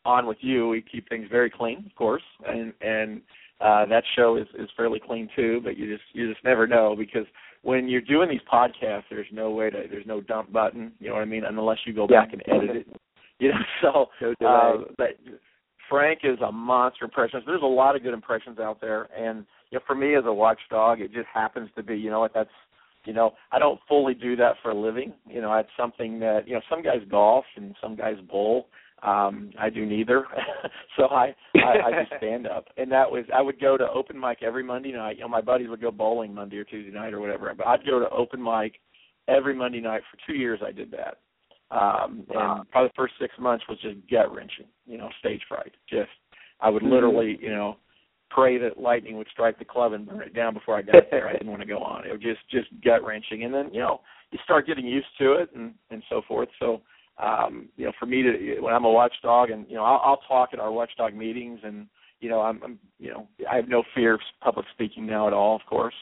on 0.06 0.26
with 0.26 0.38
you, 0.42 0.70
we 0.70 0.82
keep 0.82 1.08
things 1.10 1.28
very 1.30 1.50
clean, 1.50 1.84
of 1.86 1.96
course, 1.96 2.24
and 2.48 2.74
and 2.82 3.22
uh, 3.62 3.86
that 3.86 4.04
show 4.16 4.38
is 4.38 4.48
is 4.58 4.70
fairly 4.76 5.00
clean 5.00 5.30
too. 5.36 5.62
But 5.64 5.78
you 5.78 5.92
just 5.92 6.08
you 6.14 6.32
just 6.32 6.44
never 6.44 6.68
know 6.68 6.96
because 6.98 7.26
when 7.64 7.88
you're 7.88 8.02
doing 8.02 8.30
these 8.30 8.42
podcasts, 8.52 9.04
there's 9.10 9.28
no 9.32 9.52
way 9.52 9.70
to 9.70 9.84
there's 9.90 10.06
no 10.06 10.22
dump 10.22 10.52
button. 10.52 10.92
You 11.00 11.10
know 11.10 11.16
what 11.16 11.22
I 11.22 11.26
mean? 11.26 11.44
Unless 11.46 11.80
you 11.86 11.94
go 11.94 12.08
yeah. 12.10 12.26
back 12.26 12.34
and 12.34 12.44
edit 12.48 12.76
it. 12.78 12.88
You 13.40 13.50
know, 13.50 14.06
so 14.22 14.34
no 14.42 14.48
uh, 14.48 14.92
but 14.98 15.18
Frank 15.90 16.20
is 16.24 16.40
a 16.46 16.52
monster 16.52 17.06
impressionist. 17.06 17.46
There's 17.46 17.62
a 17.62 17.66
lot 17.66 17.96
of 17.96 18.04
good 18.04 18.14
impressions 18.14 18.60
out 18.60 18.80
there, 18.80 19.10
and 19.18 19.46
you 19.70 19.78
know, 19.78 19.84
for 19.86 19.96
me 19.96 20.16
as 20.16 20.24
a 20.26 20.34
watchdog, 20.34 21.02
it 21.02 21.14
just 21.14 21.28
happens 21.34 21.70
to 21.76 21.84
be. 21.84 21.96
You 21.98 22.10
know 22.10 22.20
what? 22.20 22.34
That's 22.34 22.50
you 23.06 23.14
know, 23.14 23.34
I 23.52 23.60
don't 23.60 23.80
fully 23.88 24.14
do 24.14 24.36
that 24.36 24.56
for 24.62 24.72
a 24.72 24.80
living. 24.80 25.14
You 25.28 25.42
know, 25.42 25.54
it's 25.56 25.70
something 25.78 26.20
that 26.20 26.48
you 26.48 26.54
know 26.54 26.62
some 26.70 26.82
guys 26.82 27.02
golf 27.10 27.46
and 27.56 27.76
some 27.82 27.96
guys 27.96 28.18
bowl. 28.30 28.68
Um, 29.04 29.52
I 29.60 29.72
do 29.72 29.84
neither, 29.84 30.26
so 30.98 31.06
I, 31.06 31.36
I 31.56 31.88
I 31.88 32.04
just 32.04 32.14
stand 32.18 32.46
up, 32.46 32.66
and 32.78 32.92
that 32.92 33.10
was 33.10 33.26
I 33.34 33.42
would 33.42 33.60
go 33.60 33.76
to 33.76 33.90
open 33.90 34.20
mic 34.20 34.44
every 34.44 34.64
Monday 34.64 34.92
night. 34.92 35.16
You 35.18 35.24
know, 35.24 35.28
my 35.28 35.42
buddies 35.42 35.70
would 35.70 35.82
go 35.82 35.90
bowling 35.90 36.36
Monday 36.36 36.58
or 36.58 36.64
Tuesday 36.64 36.94
night 36.94 37.14
or 37.14 37.20
whatever, 37.20 37.52
but 37.58 37.66
I'd 37.66 37.86
go 37.86 38.00
to 38.00 38.10
open 38.10 38.42
mic 38.44 38.74
every 39.28 39.56
Monday 39.56 39.82
night 39.82 40.02
for 40.12 40.20
two 40.28 40.38
years. 40.38 40.60
I 40.64 40.72
did 40.72 40.92
that, 40.92 41.18
um, 41.76 42.26
wow. 42.30 42.58
and 42.60 42.70
probably 42.70 42.90
the 42.90 42.94
first 42.96 43.16
six 43.20 43.34
months 43.40 43.64
was 43.68 43.80
just 43.82 43.98
gut 44.10 44.32
wrenching. 44.32 44.68
You 44.86 45.00
know, 45.00 45.10
stage 45.20 45.42
fright. 45.50 45.74
Just 45.90 46.12
I 46.60 46.70
would 46.70 46.84
literally, 46.84 47.40
you 47.42 47.50
know, 47.50 47.78
pray 48.30 48.58
that 48.58 48.80
lightning 48.80 49.18
would 49.18 49.28
strike 49.32 49.58
the 49.60 49.66
club 49.66 49.94
and 49.94 50.08
burn 50.08 50.22
it 50.22 50.36
down 50.36 50.54
before 50.54 50.78
I 50.78 50.82
got 50.82 51.10
there. 51.10 51.28
I 51.28 51.34
didn't 51.34 51.50
want 51.50 51.62
to 51.62 51.68
go 51.68 51.80
on. 51.80 52.06
It 52.06 52.12
was 52.12 52.22
just 52.22 52.48
just 52.50 52.68
gut 52.84 53.04
wrenching, 53.04 53.44
and 53.44 53.54
then 53.54 53.70
you 53.74 53.80
know 53.80 54.02
you 54.32 54.40
start 54.44 54.68
getting 54.68 54.86
used 54.86 55.08
to 55.20 55.34
it 55.34 55.50
and 55.56 55.74
and 55.90 56.04
so 56.10 56.22
forth. 56.28 56.50
So 56.60 56.82
um, 57.22 57.70
you 57.78 57.86
know, 57.86 57.92
for 58.00 58.06
me 58.06 58.24
to 58.24 58.60
when 58.62 58.74
I'm 58.74 58.86
a 58.86 58.92
watchdog, 58.92 59.50
and 59.52 59.66
you 59.70 59.76
know, 59.76 59.84
I'll, 59.84 60.02
I'll 60.04 60.22
talk 60.28 60.50
at 60.54 60.60
our 60.60 60.72
watchdog 60.72 61.14
meetings, 61.14 61.60
and 61.64 61.88
you 62.20 62.30
know, 62.30 62.42
I'm, 62.42 62.62
I'm 62.64 62.80
you 63.00 63.12
know, 63.12 63.28
I 63.50 63.56
have 63.56 63.68
no 63.68 63.84
fear 63.94 64.16
of 64.16 64.22
public 64.42 64.66
speaking 64.74 65.06
now 65.06 65.28
at 65.28 65.34
all, 65.34 65.56
of 65.56 65.62
course. 65.70 65.94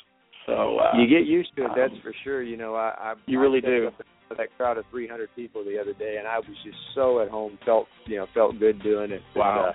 So 0.46 0.80
uh, 0.80 0.98
you 0.98 1.08
get 1.08 1.28
used 1.28 1.56
to 1.58 1.64
it. 1.64 1.72
um, 1.72 1.76
that's 1.78 2.02
for 2.02 2.14
sure. 2.24 2.42
You 2.42 2.58
know, 2.58 2.76
I, 2.76 2.94
I 2.98 3.14
you 3.26 3.40
I 3.40 3.42
really 3.42 3.62
do. 3.62 3.90
That 4.38 4.56
crowd 4.58 4.78
of 4.78 4.86
300 4.92 5.28
people 5.36 5.66
the 5.66 5.80
other 5.80 5.94
day, 5.94 6.18
and 6.20 6.28
I 6.28 6.38
was 6.38 6.46
just 6.64 6.78
so 6.94 7.20
at 7.20 7.30
home. 7.30 7.58
Felt 7.66 7.88
you 8.06 8.18
know 8.18 8.28
felt 8.34 8.60
good 8.60 8.82
doing 8.84 9.12
it. 9.12 9.22
Wow. 9.36 9.70
uh, 9.70 9.74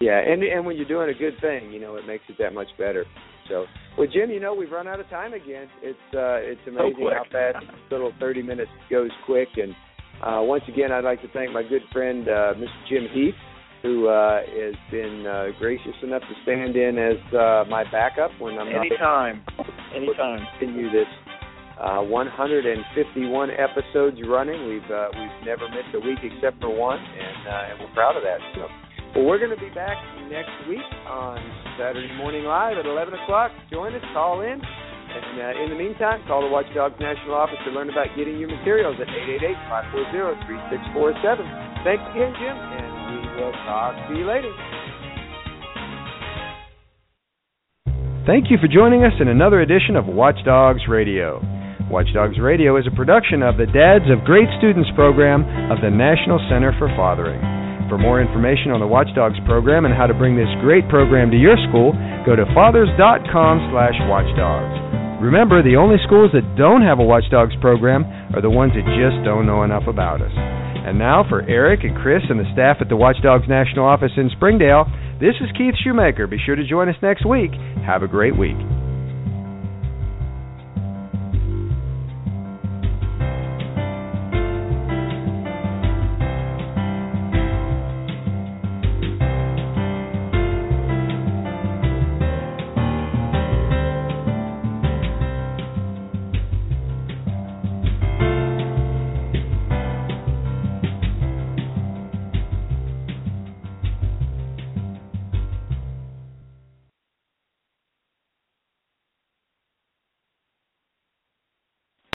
yeah, 0.00 0.18
and 0.18 0.42
and 0.42 0.64
when 0.64 0.76
you're 0.76 0.88
doing 0.88 1.10
a 1.10 1.18
good 1.18 1.34
thing, 1.40 1.72
you 1.72 1.80
know, 1.80 1.96
it 1.96 2.06
makes 2.06 2.24
it 2.28 2.36
that 2.38 2.54
much 2.54 2.68
better. 2.78 3.04
So, 3.50 3.66
well, 3.98 4.06
Jim, 4.06 4.30
you 4.30 4.40
know, 4.40 4.54
we've 4.54 4.70
run 4.70 4.86
out 4.88 5.00
of 5.00 5.08
time 5.10 5.34
again. 5.34 5.68
It's 5.82 5.98
uh, 6.14 6.38
it's 6.40 6.60
amazing 6.66 6.94
quick. 7.02 7.14
how 7.14 7.24
fast 7.30 7.66
this 7.66 7.80
little 7.90 8.12
30 8.20 8.42
minutes 8.42 8.70
goes 8.88 9.10
quick. 9.26 9.48
And 9.56 9.74
uh, 10.22 10.42
once 10.42 10.64
again, 10.68 10.92
I'd 10.92 11.04
like 11.04 11.22
to 11.22 11.28
thank 11.32 11.52
my 11.52 11.62
good 11.62 11.82
friend 11.92 12.28
uh, 12.28 12.54
Mr. 12.54 12.88
Jim 12.88 13.06
Heath, 13.12 13.34
who 13.82 14.08
uh, 14.08 14.40
has 14.40 14.74
been 14.90 15.26
uh, 15.26 15.46
gracious 15.58 15.96
enough 16.02 16.22
to 16.22 16.34
stand 16.42 16.76
in 16.76 16.98
as 16.98 17.20
uh, 17.32 17.64
my 17.68 17.84
backup 17.90 18.30
when 18.38 18.58
I'm 18.58 18.70
not 18.70 18.84
Anytime, 18.84 19.42
anytime. 19.94 20.40
To 20.40 20.46
continue 20.58 20.90
this 20.90 21.08
uh, 21.80 22.02
151 22.04 23.50
episodes 23.56 24.18
running. 24.28 24.68
We've 24.68 24.90
uh, 24.90 25.08
we've 25.16 25.46
never 25.46 25.64
missed 25.72 25.96
a 25.96 26.00
week 26.00 26.20
except 26.22 26.60
for 26.60 26.68
one, 26.68 27.00
and 27.00 27.48
uh, 27.48 27.68
and 27.72 27.80
we're 27.80 27.94
proud 27.94 28.16
of 28.16 28.22
that. 28.22 28.38
So, 28.54 28.68
well, 29.16 29.24
we're 29.24 29.40
going 29.40 29.56
to 29.56 29.64
be 29.64 29.72
back 29.72 29.96
next 30.28 30.52
week 30.68 30.84
on 31.08 31.40
Saturday 31.80 32.12
Morning 32.16 32.44
Live 32.44 32.76
at 32.76 32.84
11 32.84 33.14
o'clock. 33.24 33.50
Join 33.72 33.94
us, 33.94 34.04
call 34.12 34.42
in, 34.42 34.60
and 35.10 35.42
uh, 35.42 35.62
in 35.62 35.70
the 35.70 35.78
meantime, 35.78 36.22
call 36.26 36.42
the 36.42 36.48
Watchdogs 36.48 36.94
National 37.00 37.34
Office 37.34 37.58
to 37.66 37.70
learn 37.70 37.90
about 37.90 38.06
getting 38.16 38.38
your 38.38 38.48
materials 38.48 38.96
at 39.00 39.08
888-540-3647. 40.94 41.82
Thanks 41.82 42.04
again, 42.14 42.32
Jim, 42.38 42.56
and 42.56 42.86
we 43.10 43.18
will 43.40 43.52
talk 43.66 43.94
to 44.08 44.14
you 44.14 44.26
later. 44.26 44.52
Thank 48.26 48.50
you 48.50 48.58
for 48.60 48.68
joining 48.68 49.02
us 49.02 49.14
in 49.18 49.28
another 49.28 49.60
edition 49.60 49.96
of 49.96 50.06
Watchdogs 50.06 50.86
Radio. 50.88 51.42
Watchdogs 51.90 52.38
Radio 52.38 52.76
is 52.78 52.86
a 52.86 52.94
production 52.94 53.42
of 53.42 53.56
the 53.56 53.66
Dads 53.66 54.06
of 54.06 54.22
Great 54.22 54.46
Students 54.58 54.90
program 54.94 55.42
of 55.72 55.82
the 55.82 55.90
National 55.90 56.38
Center 56.46 56.70
for 56.78 56.86
Fathering. 56.94 57.40
For 57.90 57.98
more 57.98 58.22
information 58.22 58.70
on 58.70 58.78
the 58.78 58.86
Watchdogs 58.86 59.34
program 59.44 59.84
and 59.84 59.90
how 59.90 60.06
to 60.06 60.14
bring 60.14 60.36
this 60.36 60.46
great 60.62 60.86
program 60.88 61.32
to 61.32 61.36
your 61.36 61.58
school, 61.66 61.90
go 62.22 62.36
to 62.36 62.46
fathers.com 62.54 63.54
slash 63.74 63.98
watchdogs. 64.06 64.99
Remember, 65.20 65.62
the 65.62 65.76
only 65.76 65.96
schools 66.06 66.32
that 66.32 66.56
don't 66.56 66.80
have 66.80 66.98
a 66.98 67.04
Watchdogs 67.04 67.52
program 67.60 68.08
are 68.32 68.40
the 68.40 68.48
ones 68.48 68.72
that 68.72 68.88
just 68.96 69.20
don't 69.22 69.44
know 69.44 69.62
enough 69.62 69.84
about 69.86 70.22
us. 70.22 70.32
And 70.32 70.98
now 70.98 71.28
for 71.28 71.42
Eric 71.44 71.84
and 71.84 71.94
Chris 71.94 72.22
and 72.30 72.40
the 72.40 72.48
staff 72.54 72.78
at 72.80 72.88
the 72.88 72.96
Watchdogs 72.96 73.44
National 73.46 73.84
Office 73.84 74.12
in 74.16 74.30
Springdale, 74.32 74.88
this 75.20 75.36
is 75.44 75.52
Keith 75.58 75.74
Shoemaker. 75.84 76.26
Be 76.26 76.40
sure 76.40 76.56
to 76.56 76.66
join 76.66 76.88
us 76.88 76.96
next 77.02 77.28
week. 77.28 77.52
Have 77.84 78.02
a 78.02 78.08
great 78.08 78.36
week. 78.36 78.56